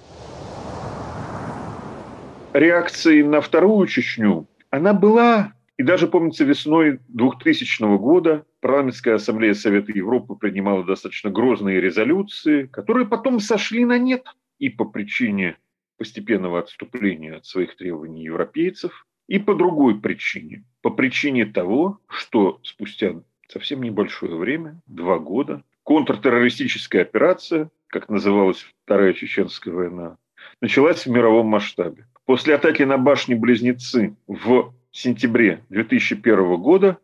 Реакции 2.54 3.22
на 3.24 3.42
вторую 3.42 3.88
Чечню, 3.88 4.48
она 4.70 4.94
была, 4.94 5.54
и 5.78 5.84
даже, 5.84 6.08
помнится, 6.08 6.44
весной 6.44 7.00
2000 7.08 7.98
года 7.98 8.46
Парламентская 8.62 9.16
ассамблея 9.16 9.54
Совета 9.54 9.92
Европы 9.92 10.36
принимала 10.36 10.84
достаточно 10.84 11.30
грозные 11.30 11.80
резолюции, 11.80 12.66
которые 12.66 13.08
потом 13.08 13.40
сошли 13.40 13.86
на 13.86 13.98
нет 13.98 14.26
и 14.58 14.70
по 14.70 14.86
причине 14.86 15.58
постепенного 15.98 16.60
отступления 16.60 17.38
от 17.38 17.46
своих 17.46 17.76
требований 17.76 18.24
европейцев, 18.24 19.06
и 19.28 19.38
по 19.38 19.54
другой 19.54 20.00
причине. 20.00 20.66
По 20.82 20.90
причине 20.90 21.46
того, 21.46 22.00
что 22.08 22.60
спустя 22.64 23.22
совсем 23.48 23.84
небольшое 23.84 24.36
время, 24.36 24.82
два 24.88 25.20
года, 25.20 25.64
контртеррористическая 25.84 27.04
операция, 27.04 27.70
как 27.88 28.10
называлась 28.10 28.66
Вторая 28.86 29.14
Чеченская 29.14 29.74
война, 29.74 30.18
началась 30.62 31.06
в 31.06 31.10
мировом 31.12 31.46
масштабе. 31.46 32.08
После 32.26 32.56
атаки 32.56 32.84
на 32.84 32.98
башни-близнецы 32.98 34.16
в 34.28 34.74
сентябре 34.92 35.64
2001 35.70 36.58
года 36.58 36.98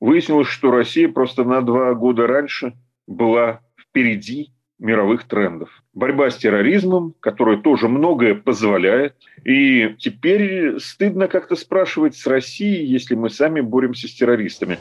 выяснилось, 0.00 0.48
что 0.48 0.70
Россия 0.70 1.08
просто 1.08 1.44
на 1.44 1.62
два 1.62 1.94
года 1.94 2.26
раньше 2.26 2.74
была 3.06 3.60
впереди 3.78 4.52
мировых 4.78 5.24
трендов. 5.24 5.70
Борьба 5.94 6.30
с 6.30 6.36
терроризмом, 6.36 7.14
которая 7.20 7.56
тоже 7.56 7.88
многое 7.88 8.34
позволяет. 8.34 9.14
И 9.44 9.94
теперь 9.98 10.78
стыдно 10.80 11.28
как-то 11.28 11.56
спрашивать 11.56 12.14
с 12.14 12.26
Россией, 12.26 12.84
если 12.84 13.14
мы 13.14 13.30
сами 13.30 13.60
боремся 13.60 14.08
с 14.08 14.14
террористами. 14.14 14.78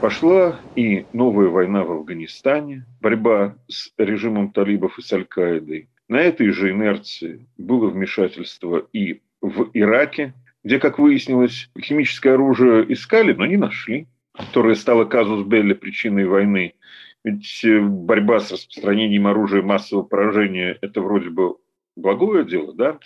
Пошла 0.00 0.60
и 0.74 1.04
новая 1.12 1.48
война 1.48 1.82
в 1.84 1.90
Афганистане, 1.90 2.84
борьба 3.00 3.56
с 3.68 3.90
режимом 3.98 4.50
талибов 4.50 4.98
и 4.98 5.02
с 5.02 5.12
Аль-Каидой. 5.12 5.88
На 6.08 6.20
этой 6.20 6.50
же 6.50 6.70
инерции 6.70 7.46
было 7.58 7.88
вмешательство 7.88 8.86
и 8.92 9.20
в 9.40 9.70
Ираке, 9.72 10.34
где, 10.66 10.80
как 10.80 10.98
выяснилось, 10.98 11.70
химическое 11.80 12.32
оружие 12.32 12.92
искали, 12.92 13.32
но 13.32 13.46
не 13.46 13.56
нашли, 13.56 14.08
которое 14.32 14.74
стало 14.74 15.04
казус 15.04 15.46
Белли 15.46 15.74
причиной 15.74 16.26
войны. 16.26 16.74
Ведь 17.22 17.64
э, 17.64 17.78
борьба 17.78 18.40
с 18.40 18.50
распространением 18.50 19.28
оружия 19.28 19.62
массового 19.62 20.02
поражения– 20.02 20.76
это 20.82 21.02
вроде 21.02 21.30
бы 21.30 21.54
благое 21.94 22.44
дело, 22.44 22.74
да? 22.74 22.98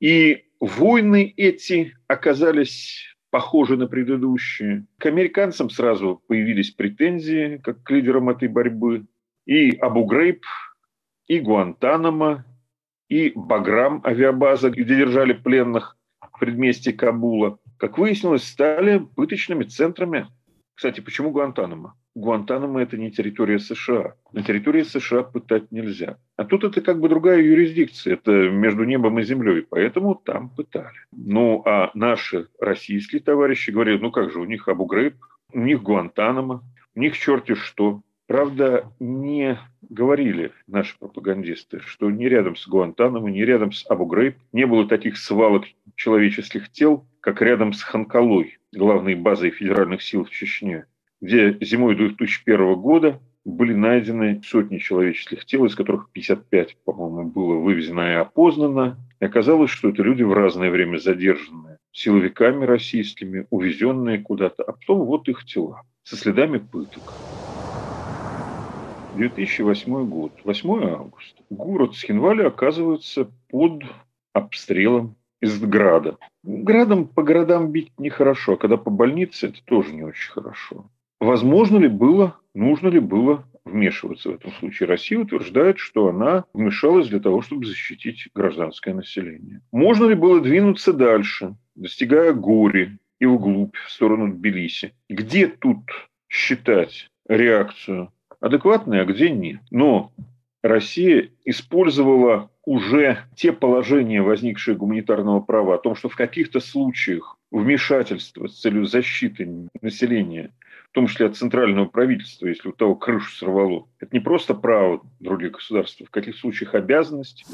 И 0.00 0.46
войны 0.58 1.32
эти 1.36 1.94
оказались 2.08 3.06
похожи 3.30 3.76
на 3.76 3.86
предыдущие. 3.86 4.84
К 4.98 5.06
американцам 5.06 5.70
сразу 5.70 6.20
появились 6.26 6.72
претензии, 6.72 7.60
как 7.62 7.84
к 7.84 7.90
лидерам 7.92 8.30
этой 8.30 8.48
борьбы. 8.48 9.06
И 9.46 9.76
Абу 9.76 10.06
Грейб, 10.06 10.42
и 11.28 11.38
Гуантанамо, 11.38 12.44
и 13.08 13.30
Баграм, 13.36 14.02
авиабаза, 14.04 14.70
где 14.70 14.96
держали 14.96 15.34
пленных, 15.34 15.96
предместье 16.40 16.92
Кабула, 16.92 17.58
как 17.76 17.98
выяснилось, 17.98 18.42
стали 18.44 18.98
пыточными 19.14 19.64
центрами. 19.64 20.26
Кстати, 20.74 21.00
почему 21.00 21.30
Гуантанамо? 21.30 21.94
Гуантанамо– 22.14 22.80
это 22.82 22.96
не 22.96 23.10
территория 23.12 23.58
США. 23.58 24.14
На 24.32 24.42
территории 24.42 24.82
США 24.82 25.22
пытать 25.22 25.70
нельзя. 25.70 26.16
А 26.36 26.44
тут 26.44 26.64
это 26.64 26.80
как 26.80 27.00
бы 27.00 27.08
другая 27.08 27.40
юрисдикция. 27.40 28.14
Это 28.14 28.48
между 28.48 28.84
небом 28.84 29.18
и 29.20 29.22
землей. 29.22 29.66
Поэтому 29.68 30.14
там 30.14 30.48
пытали. 30.48 30.96
Ну, 31.12 31.62
а 31.66 31.90
наши 31.94 32.48
российские 32.58 33.20
товарищи 33.20 33.70
говорили, 33.70 33.98
ну 33.98 34.10
как 34.10 34.32
же, 34.32 34.40
у 34.40 34.44
них 34.44 34.68
Абу 34.68 34.86
Грейб, 34.86 35.16
у 35.52 35.60
них 35.60 35.82
Гуантанамо, 35.82 36.64
у 36.94 37.00
них 37.00 37.16
черти 37.16 37.54
что. 37.54 38.00
Правда, 38.30 38.84
не 39.00 39.58
говорили 39.82 40.52
наши 40.68 40.96
пропагандисты, 40.96 41.80
что 41.80 42.12
ни 42.12 42.26
рядом 42.26 42.54
с 42.54 42.68
Гуантанамо, 42.68 43.28
ни 43.28 43.40
рядом 43.40 43.72
с 43.72 43.84
Абу-Грейб 43.90 44.36
не 44.52 44.68
было 44.68 44.86
таких 44.86 45.18
свалок 45.18 45.64
человеческих 45.96 46.70
тел, 46.70 47.04
как 47.18 47.42
рядом 47.42 47.72
с 47.72 47.82
Ханкалой, 47.82 48.58
главной 48.72 49.16
базой 49.16 49.50
федеральных 49.50 50.00
сил 50.00 50.24
в 50.24 50.30
Чечне, 50.30 50.84
где 51.20 51.58
зимой 51.60 51.96
2001 51.96 52.74
года 52.76 53.18
были 53.44 53.74
найдены 53.74 54.40
сотни 54.46 54.78
человеческих 54.78 55.44
тел, 55.44 55.64
из 55.64 55.74
которых 55.74 56.12
55, 56.12 56.76
по-моему, 56.84 57.28
было 57.28 57.56
вывезено 57.56 58.12
и 58.12 58.14
опознано. 58.14 58.96
И 59.18 59.24
оказалось, 59.24 59.72
что 59.72 59.88
это 59.88 60.04
люди 60.04 60.22
в 60.22 60.32
разное 60.32 60.70
время 60.70 60.98
задержанные 60.98 61.78
силовиками 61.90 62.64
российскими, 62.64 63.48
увезенные 63.50 64.20
куда-то, 64.20 64.62
а 64.62 64.70
потом 64.70 65.00
вот 65.00 65.28
их 65.28 65.44
тела 65.44 65.82
со 66.04 66.14
следами 66.14 66.58
пыток. 66.58 67.02
2008 69.16 70.06
год, 70.06 70.32
8 70.44 70.84
августа. 70.84 71.42
Город 71.50 71.94
Схинвали 71.94 72.42
оказывается 72.42 73.30
под 73.48 73.82
обстрелом 74.32 75.16
из 75.40 75.60
града. 75.60 76.16
Градом 76.42 77.08
по 77.08 77.22
городам 77.22 77.72
бить 77.72 77.92
нехорошо, 77.98 78.54
а 78.54 78.56
когда 78.56 78.76
по 78.76 78.90
больнице, 78.90 79.48
это 79.48 79.64
тоже 79.64 79.92
не 79.92 80.02
очень 80.02 80.30
хорошо. 80.30 80.90
Возможно 81.18 81.78
ли 81.78 81.88
было, 81.88 82.36
нужно 82.54 82.88
ли 82.88 83.00
было 83.00 83.44
вмешиваться 83.64 84.30
в 84.30 84.34
этом 84.34 84.52
случае? 84.52 84.88
Россия 84.88 85.18
утверждает, 85.18 85.78
что 85.78 86.08
она 86.08 86.44
вмешалась 86.54 87.08
для 87.08 87.20
того, 87.20 87.42
чтобы 87.42 87.66
защитить 87.66 88.28
гражданское 88.34 88.94
население. 88.94 89.60
Можно 89.72 90.06
ли 90.06 90.14
было 90.14 90.40
двинуться 90.40 90.92
дальше, 90.92 91.56
достигая 91.74 92.32
Гори 92.32 92.98
и 93.18 93.26
вглубь, 93.26 93.76
в 93.76 93.90
сторону 93.90 94.32
Тбилиси? 94.32 94.94
Где 95.08 95.46
тут 95.46 95.84
считать 96.28 97.10
реакцию 97.28 98.12
адекватные, 98.40 99.02
а 99.02 99.04
где 99.04 99.30
нет. 99.30 99.60
Но 99.70 100.12
Россия 100.62 101.30
использовала 101.44 102.50
уже 102.64 103.18
те 103.34 103.52
положения, 103.52 104.22
возникшие 104.22 104.76
гуманитарного 104.76 105.40
права, 105.40 105.76
о 105.76 105.78
том, 105.78 105.94
что 105.94 106.08
в 106.08 106.16
каких-то 106.16 106.60
случаях 106.60 107.38
вмешательство 107.50 108.46
с 108.46 108.60
целью 108.60 108.84
защиты 108.84 109.68
населения, 109.80 110.52
в 110.90 110.94
том 110.94 111.06
числе 111.06 111.26
от 111.26 111.36
центрального 111.36 111.86
правительства, 111.86 112.46
если 112.46 112.68
у 112.68 112.72
того 112.72 112.94
крышу 112.94 113.34
сорвало, 113.34 113.88
это 113.98 114.14
не 114.14 114.20
просто 114.20 114.54
право 114.54 115.02
других 115.20 115.52
государств, 115.52 116.02
в 116.06 116.10
каких 116.10 116.36
случаях 116.36 116.74
обязанность. 116.74 117.44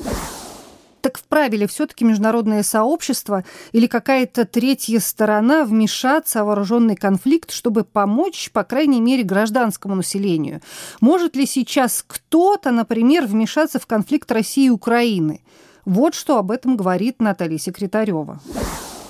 Так 1.06 1.18
вправе 1.18 1.56
ли 1.56 1.66
все-таки 1.68 2.04
международное 2.04 2.64
сообщество 2.64 3.44
или 3.70 3.86
какая-то 3.86 4.44
третья 4.44 4.98
сторона 4.98 5.64
вмешаться 5.64 6.42
в 6.42 6.48
вооруженный 6.48 6.96
конфликт, 6.96 7.52
чтобы 7.52 7.84
помочь, 7.84 8.50
по 8.50 8.64
крайней 8.64 9.00
мере, 9.00 9.22
гражданскому 9.22 9.94
населению? 9.94 10.62
Может 11.00 11.36
ли 11.36 11.46
сейчас 11.46 12.04
кто-то, 12.04 12.72
например, 12.72 13.26
вмешаться 13.26 13.78
в 13.78 13.86
конфликт 13.86 14.32
России 14.32 14.64
и 14.64 14.70
Украины? 14.70 15.42
Вот 15.84 16.14
что 16.14 16.38
об 16.38 16.50
этом 16.50 16.76
говорит 16.76 17.20
Наталья 17.20 17.58
Секретарева. 17.58 18.40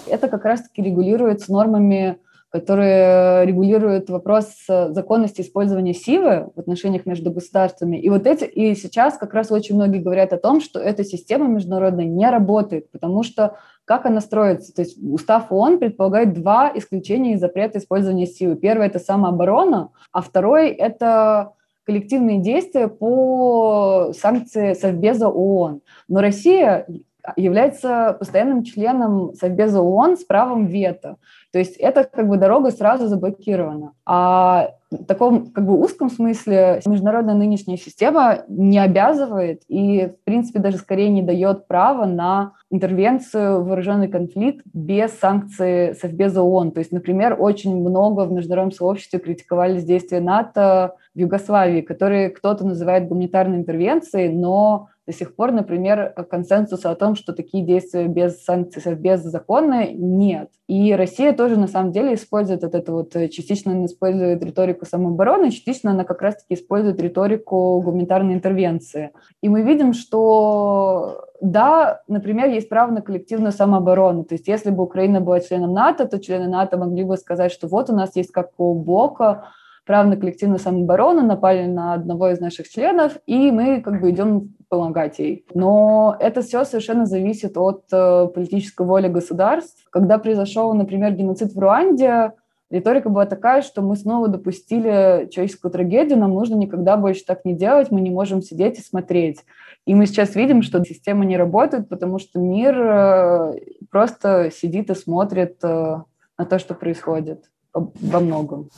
Это 0.07 0.29
как 0.29 0.45
раз-таки 0.45 0.83
регулируется 0.83 1.51
нормами 1.51 2.19
которые 2.51 3.45
регулируют 3.45 4.09
вопрос 4.09 4.47
законности 4.67 5.41
использования 5.41 5.95
силы 5.95 6.51
в 6.55 6.61
отношениях 6.61 7.05
между 7.07 7.31
государствами. 7.31 7.97
И 7.97 8.09
вот 8.09 8.27
эти, 8.27 8.45
и 8.45 8.75
сейчас 8.75 9.19
как 9.19 9.35
раз 9.35 9.51
очень 9.51 9.75
многие 9.75 10.01
говорят 10.01 10.33
о 10.33 10.39
том, 10.39 10.61
что 10.61 10.79
эта 10.79 11.05
система 11.05 11.49
международная 11.49 12.07
не 12.07 12.29
работает, 12.31 12.91
потому 12.91 13.23
что 13.23 13.57
как 13.85 14.05
она 14.07 14.21
строится? 14.21 14.75
То 14.75 14.83
есть 14.83 14.99
устав 15.03 15.53
ООН 15.53 15.79
предполагает 15.79 16.33
два 16.33 16.73
исключения 16.75 17.35
из 17.35 17.41
запрета 17.41 17.79
использования 17.79 18.27
силы. 18.27 18.57
Первое– 18.57 18.87
это 18.89 18.99
самооборона, 18.99 19.91
а 20.13 20.23
второй– 20.23 20.71
это 20.71 21.53
коллективные 21.85 22.41
действия 22.41 22.89
по 22.89 24.13
санкции 24.13 24.75
Совбеза 24.75 25.29
ООН. 25.29 25.83
Но 26.09 26.21
Россия 26.21 26.87
является 27.37 28.17
постоянным 28.19 28.63
членом 28.63 29.35
Совбеза 29.35 29.81
ООН 29.81 30.17
с 30.17 30.25
правом 30.25 30.67
вето. 30.67 31.17
То 31.53 31.59
есть 31.59 31.77
это 31.77 32.05
как 32.05 32.29
бы 32.29 32.37
дорога 32.37 32.71
сразу 32.71 33.09
заблокирована. 33.09 33.93
А 34.05 34.73
в 34.91 35.05
таком 35.05 35.47
как 35.47 35.67
бы 35.67 35.81
узком 35.81 36.11
смысле 36.11 36.81
международная 36.87 37.35
нынешняя 37.35 37.77
система 37.77 38.45
не 38.49 38.79
обязывает 38.79 39.63
и, 39.69 40.07
в 40.07 40.25
принципе, 40.25 40.59
даже 40.59 40.77
скорее 40.77 41.09
не 41.09 41.23
дает 41.23 41.67
права 41.67 42.05
на 42.05 42.53
интервенцию 42.71 43.63
в 43.63 43.69
вооруженный 43.69 44.09
конфликт 44.09 44.67
без 44.75 45.13
санкций 45.19 45.95
Совбеза 45.95 46.43
ООН. 46.43 46.73
То 46.73 46.81
есть, 46.81 46.93
например, 46.93 47.37
очень 47.39 47.81
много 47.81 48.27
в 48.27 48.33
международном 48.33 48.73
сообществе 48.73 49.19
критиковали 49.19 49.81
действия 49.81 50.21
НАТО 50.21 50.95
в 51.15 51.19
Югославии, 51.19 51.81
которые 51.81 52.31
кто-то 52.31 52.67
называет 52.67 53.09
гуманитарной 53.09 53.57
интервенцией, 53.57 54.29
но 54.29 54.89
до 55.07 55.13
сих 55.13 55.37
пор, 55.37 55.53
например, 55.53 56.13
консенсуса 56.29 56.91
о 56.91 56.97
том, 56.97 57.15
что 57.15 57.33
такие 57.33 57.65
действия 57.65 58.09
без 58.09 58.43
санкций, 58.45 58.95
без 58.95 59.23
законы, 59.23 59.93
нет. 59.95 60.51
И 60.67 60.93
Россия 60.95 61.33
тоже, 61.33 61.57
на 61.57 61.69
самом 61.69 61.93
деле, 61.93 62.15
использует 62.15 62.63
вот 62.63 62.75
это 62.75 62.93
вот, 62.93 63.15
э, 63.15 63.29
частично 63.29 63.73
она 63.73 63.87
использует 63.87 64.43
риторику 64.43 64.85
самообороны, 64.85 65.53
частично 65.53 65.93
она 65.93 66.03
как 66.03 66.23
раз-таки 66.23 66.55
использует 66.55 67.01
риторику 67.01 67.81
гуманитарной 67.81 68.35
интервенции. 68.35 69.13
И 69.43 69.49
мы 69.49 69.63
видим, 69.63 69.93
что 69.93 71.25
да, 71.41 72.01
например, 72.09 72.49
есть 72.49 72.69
право 72.69 72.91
на 72.91 73.03
коллективную 73.03 73.53
самооборону. 73.53 74.25
То 74.25 74.35
есть 74.35 74.49
если 74.49 74.71
бы 74.71 74.83
Украина 74.83 75.21
была 75.21 75.41
членом 75.41 75.73
НАТО, 75.73 76.07
то 76.07 76.19
члены 76.19 76.49
НАТО 76.49 76.79
могли 76.79 77.05
бы 77.05 77.17
сказать, 77.17 77.53
что 77.53 77.69
вот 77.69 77.91
у 77.91 77.95
нас 77.95 78.17
есть 78.17 78.33
как 78.33 78.51
у 78.59 78.75
блока 78.75 79.45
право 79.85 80.09
на 80.09 80.17
коллективную 80.17 80.59
самооборону, 80.59 81.23
напали 81.23 81.67
на 81.67 81.95
одного 81.95 82.31
из 82.31 82.41
наших 82.41 82.69
членов, 82.69 83.19
и 83.27 83.53
мы 83.53 83.81
как 83.81 84.01
бы 84.01 84.11
идем 84.11 84.56
помогать 84.69 85.19
ей. 85.19 85.45
Но 85.55 86.17
это 86.19 86.43
все 86.43 86.65
совершенно 86.65 87.07
зависит 87.07 87.57
от 87.57 87.85
э, 87.93 88.27
политической 88.35 88.87
воли 88.87 89.09
государств. 89.09 89.87
Когда 89.91 90.19
произошел, 90.19 90.73
например, 90.75 91.13
геноцид 91.13 91.53
в 91.53 91.59
Руанде, 91.59 92.33
риторика 92.71 93.09
была 93.09 93.27
такая, 93.27 93.63
что 93.63 93.83
мы 93.83 93.97
снова 93.97 94.29
допустили 94.29 95.29
человеческую 95.31 95.71
трагедию, 95.71 96.19
нам 96.19 96.33
нужно 96.33 96.57
никогда 96.57 96.97
больше 96.97 97.25
так 97.25 97.45
не 97.45 97.55
делать, 97.55 97.91
мы 97.91 98.01
не 98.01 98.11
можем 98.11 98.43
сидеть 98.43 98.79
и 98.79 98.83
смотреть. 98.83 99.45
И 99.87 99.95
мы 99.95 100.07
сейчас 100.07 100.35
видим, 100.35 100.63
что 100.63 100.85
система 100.85 101.25
не 101.25 101.37
работает, 101.37 101.89
потому 101.89 102.19
что 102.19 102.41
мир 102.41 102.75
э, 102.79 103.55
просто 103.91 104.51
сидит 104.53 104.91
и 104.91 104.95
смотрит 104.95 105.59
э, 105.63 106.03
на 106.39 106.45
то, 106.45 106.59
что 106.59 106.75
происходит 106.75 107.45
во 107.73 108.21
многом 108.21 108.69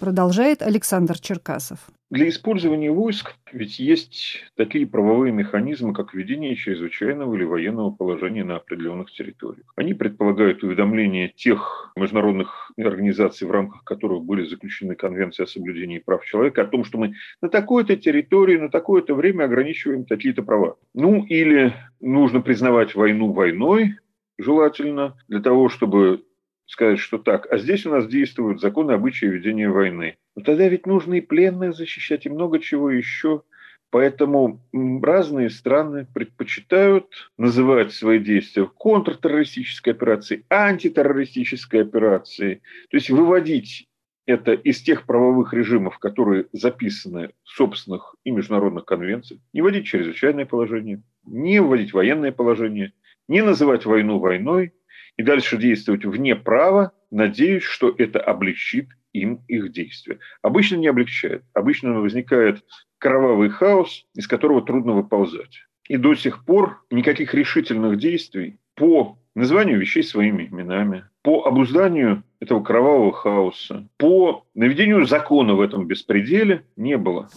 продолжает 0.00 0.62
Александр 0.62 1.20
Черкасов. 1.20 1.78
Для 2.10 2.28
использования 2.28 2.90
войск 2.90 3.36
ведь 3.52 3.78
есть 3.78 4.44
такие 4.56 4.84
правовые 4.84 5.32
механизмы, 5.32 5.94
как 5.94 6.12
введение 6.12 6.56
чрезвычайного 6.56 7.36
или 7.36 7.44
военного 7.44 7.92
положения 7.92 8.42
на 8.42 8.56
определенных 8.56 9.12
территориях. 9.12 9.72
Они 9.76 9.94
предполагают 9.94 10.64
уведомление 10.64 11.28
тех 11.28 11.92
международных 11.94 12.72
организаций, 12.76 13.46
в 13.46 13.52
рамках 13.52 13.84
которых 13.84 14.24
были 14.24 14.44
заключены 14.44 14.96
конвенции 14.96 15.44
о 15.44 15.46
соблюдении 15.46 16.00
прав 16.00 16.24
человека, 16.24 16.62
о 16.62 16.66
том, 16.66 16.82
что 16.82 16.98
мы 16.98 17.14
на 17.40 17.48
такой-то 17.48 17.96
территории, 17.96 18.56
на 18.56 18.70
такое-то 18.70 19.14
время 19.14 19.44
ограничиваем 19.44 20.04
такие-то 20.04 20.42
права. 20.42 20.78
Ну 20.94 21.24
или 21.24 21.74
нужно 22.00 22.40
признавать 22.40 22.96
войну 22.96 23.30
войной, 23.30 23.98
желательно, 24.36 25.16
для 25.28 25.40
того, 25.40 25.68
чтобы 25.68 26.24
сказать, 26.66 26.98
что 26.98 27.18
так, 27.18 27.46
а 27.52 27.58
здесь 27.58 27.84
у 27.86 27.90
нас 27.90 28.06
действуют 28.06 28.60
законы 28.60 28.92
обычаи 28.92 29.26
ведения 29.26 29.68
войны. 29.68 30.16
Но 30.40 30.44
тогда 30.44 30.68
ведь 30.68 30.86
нужно 30.86 31.14
и 31.14 31.20
пленных 31.20 31.76
защищать, 31.76 32.24
и 32.24 32.30
много 32.30 32.60
чего 32.60 32.90
еще. 32.90 33.42
Поэтому 33.90 34.62
разные 34.72 35.50
страны 35.50 36.06
предпочитают 36.14 37.30
называть 37.36 37.92
свои 37.92 38.18
действия 38.18 38.64
контртеррористической 38.64 39.92
операцией, 39.92 40.46
антитеррористической 40.48 41.82
операцией. 41.82 42.62
То 42.90 42.96
есть 42.96 43.10
выводить 43.10 43.86
это 44.24 44.52
из 44.52 44.80
тех 44.80 45.04
правовых 45.04 45.52
режимов, 45.52 45.98
которые 45.98 46.46
записаны 46.52 47.32
в 47.44 47.50
собственных 47.50 48.14
и 48.24 48.30
международных 48.30 48.86
конвенциях, 48.86 49.42
не 49.52 49.60
вводить 49.60 49.88
чрезвычайное 49.88 50.46
положение, 50.46 51.02
не 51.26 51.60
вводить 51.60 51.92
военное 51.92 52.32
положение, 52.32 52.94
не 53.28 53.42
называть 53.42 53.84
войну 53.84 54.18
войной, 54.20 54.72
и 55.18 55.22
дальше 55.22 55.58
действовать 55.58 56.06
вне 56.06 56.34
права, 56.34 56.92
надеюсь, 57.10 57.64
что 57.64 57.94
это 57.98 58.20
облегчит 58.20 58.88
им 59.12 59.40
их 59.48 59.72
действия. 59.72 60.18
Обычно 60.42 60.76
не 60.76 60.88
облегчает. 60.88 61.42
Обычно 61.54 62.00
возникает 62.00 62.64
кровавый 62.98 63.50
хаос, 63.50 64.04
из 64.14 64.26
которого 64.26 64.62
трудно 64.62 64.92
выползать. 64.92 65.64
И 65.88 65.96
до 65.96 66.14
сих 66.14 66.44
пор 66.44 66.84
никаких 66.90 67.34
решительных 67.34 67.98
действий 67.98 68.58
по 68.74 69.18
названию 69.34 69.78
вещей 69.78 70.02
своими 70.02 70.46
именами, 70.46 71.04
по 71.22 71.44
обузданию 71.44 72.22
этого 72.40 72.62
кровавого 72.62 73.12
хаоса, 73.12 73.88
по 73.96 74.46
наведению 74.54 75.04
закона 75.06 75.54
в 75.54 75.60
этом 75.60 75.86
беспределе 75.86 76.64
не 76.76 76.96
было. 76.96 77.28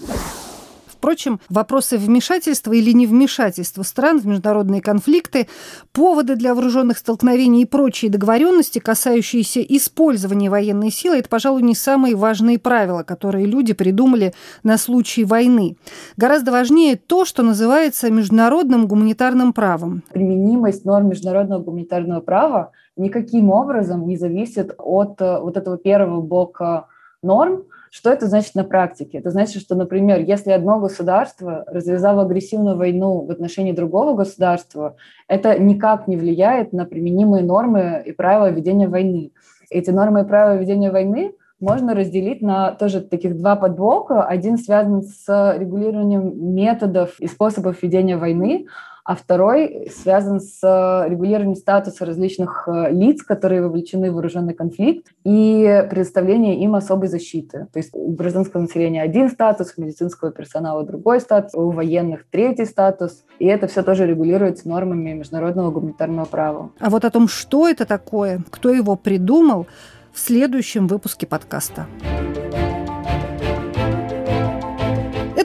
Впрочем, 1.04 1.42
вопросы 1.50 1.98
вмешательства 1.98 2.72
или 2.72 2.94
невмешательства 2.94 3.84
стран 3.84 4.22
в 4.22 4.26
международные 4.26 4.82
конфликты, 4.82 5.48
поводы 5.92 6.38
для 6.38 6.56
вооруженных 6.56 6.98
столкновений 6.98 7.63
и 7.63 7.66
прочие 7.66 8.10
договоренности, 8.10 8.80
касающиеся 8.80 9.60
использования 9.63 10.50
военной 10.50 10.92
силы, 10.92 11.18
это, 11.18 11.28
пожалуй, 11.28 11.62
не 11.62 11.76
самые 11.76 12.16
важные 12.16 12.58
правила, 12.58 13.04
которые 13.04 13.46
люди 13.46 13.74
придумали 13.74 14.34
на 14.63 14.78
случай 14.78 15.26
войны. 15.26 15.76
Гораздо 16.16 16.54
важнее 16.54 16.96
то, 16.96 17.26
что 17.26 17.44
называется 17.44 18.10
международным 18.10 18.88
гуманитарным 18.88 19.52
правом. 19.52 20.04
Применимость 20.13 20.86
норм 20.86 21.10
международного 21.10 21.63
гуманитарного 21.63 22.22
права 22.22 22.72
никаким 22.96 23.50
образом 23.50 24.08
не 24.08 24.16
зависит 24.16 24.74
от 24.78 25.20
э, 25.20 25.39
вот 25.42 25.58
этого 25.58 25.78
первого 25.78 26.22
блока 26.22 26.88
норм, 27.22 27.63
что 27.93 28.10
это 28.10 28.25
значит 28.25 28.56
на 28.56 28.63
практике? 28.63 29.19
Это 29.19 29.29
значит, 29.29 29.62
что, 29.62 29.75
например, 29.75 30.19
если 30.19 30.49
одно 30.49 30.79
государство 30.79 31.63
развязало 31.67 32.23
агрессивную 32.23 32.75
войну 32.75 33.21
в 33.21 33.29
отношении 33.29 33.71
другого 33.71 34.15
государства, 34.15 34.95
это 35.27 35.60
никак 35.60 36.08
не 36.08 36.17
влияет 36.17 36.73
на 36.73 36.86
применимые 36.86 37.43
нормы 37.43 38.01
и 38.03 38.12
правила 38.12 38.49
ведения 38.49 38.88
войны. 38.88 39.32
Эти 39.69 39.91
нормы 39.91 40.21
и 40.21 40.25
правила 40.25 40.60
ведения 40.60 40.89
войны 40.89 41.36
можно 41.60 41.93
разделить 41.93 42.41
на 42.41 42.71
тоже 42.71 42.99
таких 42.99 43.38
два 43.38 43.56
подблока. 43.56 44.23
Один 44.23 44.58
связан 44.58 45.03
с 45.03 45.56
регулированием 45.56 46.56
методов 46.56 47.19
и 47.19 47.27
способов 47.27 47.84
ведения 47.84 48.17
войны, 48.17 48.65
а 49.04 49.16
второй 49.16 49.92
связан 49.94 50.39
с 50.39 50.60
э, 50.63 51.10
регулированием 51.10 51.56
статуса 51.56 52.06
различных 52.06 52.68
э, 52.68 52.92
лиц, 52.92 53.22
которые 53.22 53.62
вовлечены 53.62 54.12
в 54.12 54.13
вооруженный 54.13 54.54
конфликт, 54.54 55.08
и 55.26 55.86
предоставление 55.89 56.60
им 56.63 56.76
особой 56.76 57.10
защиты. 57.10 57.68
То 57.74 57.80
есть 57.80 57.89
у 57.94 58.12
гражданского 58.12 58.62
населения 58.62 59.02
один 59.02 59.30
статус, 59.30 59.74
у 59.76 59.82
медицинского 59.82 60.32
персонала 60.32 60.84
другой 60.86 61.20
статус, 61.20 61.54
у 61.54 61.72
военных 61.72 62.26
третий 62.30 62.66
статус, 62.66 63.26
и 63.39 63.46
это 63.46 63.68
все 63.68 63.84
тоже 63.84 64.08
регулируется 64.08 64.70
нормами 64.70 65.13
международного 65.13 65.72
гуманитарного 65.72 66.26
права. 66.26 66.72
А 66.80 66.89
вот 66.89 67.04
о 67.04 67.12
том, 67.12 67.28
что 67.28 67.68
это 67.68 67.86
такое, 67.86 68.42
кто 68.50 68.74
его 68.74 68.96
придумал, 68.96 69.68
в 70.13 70.20
следующем 70.20 70.88
выпуске 70.88 71.26
подкаста. 71.26 71.88
Это 72.04 72.42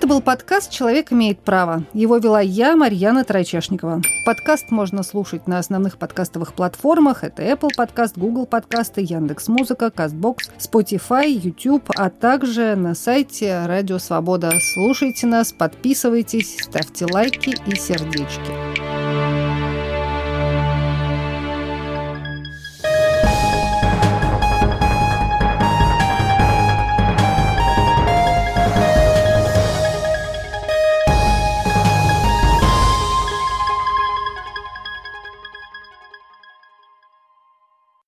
был 0.08 0.22
подкаст 0.22 0.70
«Человек 0.70 1.12
имеет 1.12 1.38
право». 1.40 1.84
Его 1.92 2.16
вела 2.16 2.40
я, 2.40 2.76
Марьяна 2.76 3.24
Трачешникова. 3.24 4.00
Подкаст 4.24 4.70
можно 4.70 5.02
слушать 5.02 5.46
на 5.46 5.58
основных 5.58 5.98
подкастовых 5.98 6.54
платформах. 6.54 7.24
Это 7.24 7.42
Apple 7.42 7.68
Podcast, 7.78 8.12
Google 8.16 8.46
подкасты, 8.46 9.02
Яндекс 9.02 9.48
Музыка, 9.48 9.92
Castbox, 9.94 10.50
Spotify, 10.58 11.28
YouTube, 11.28 11.90
а 11.94 12.08
также 12.08 12.74
на 12.74 12.94
сайте 12.94 13.66
Радио 13.66 13.98
Свобода. 13.98 14.50
Слушайте 14.72 15.26
нас, 15.26 15.52
подписывайтесь, 15.52 16.56
ставьте 16.58 17.04
лайки 17.04 17.54
и 17.66 17.76
сердечки. 17.76 18.87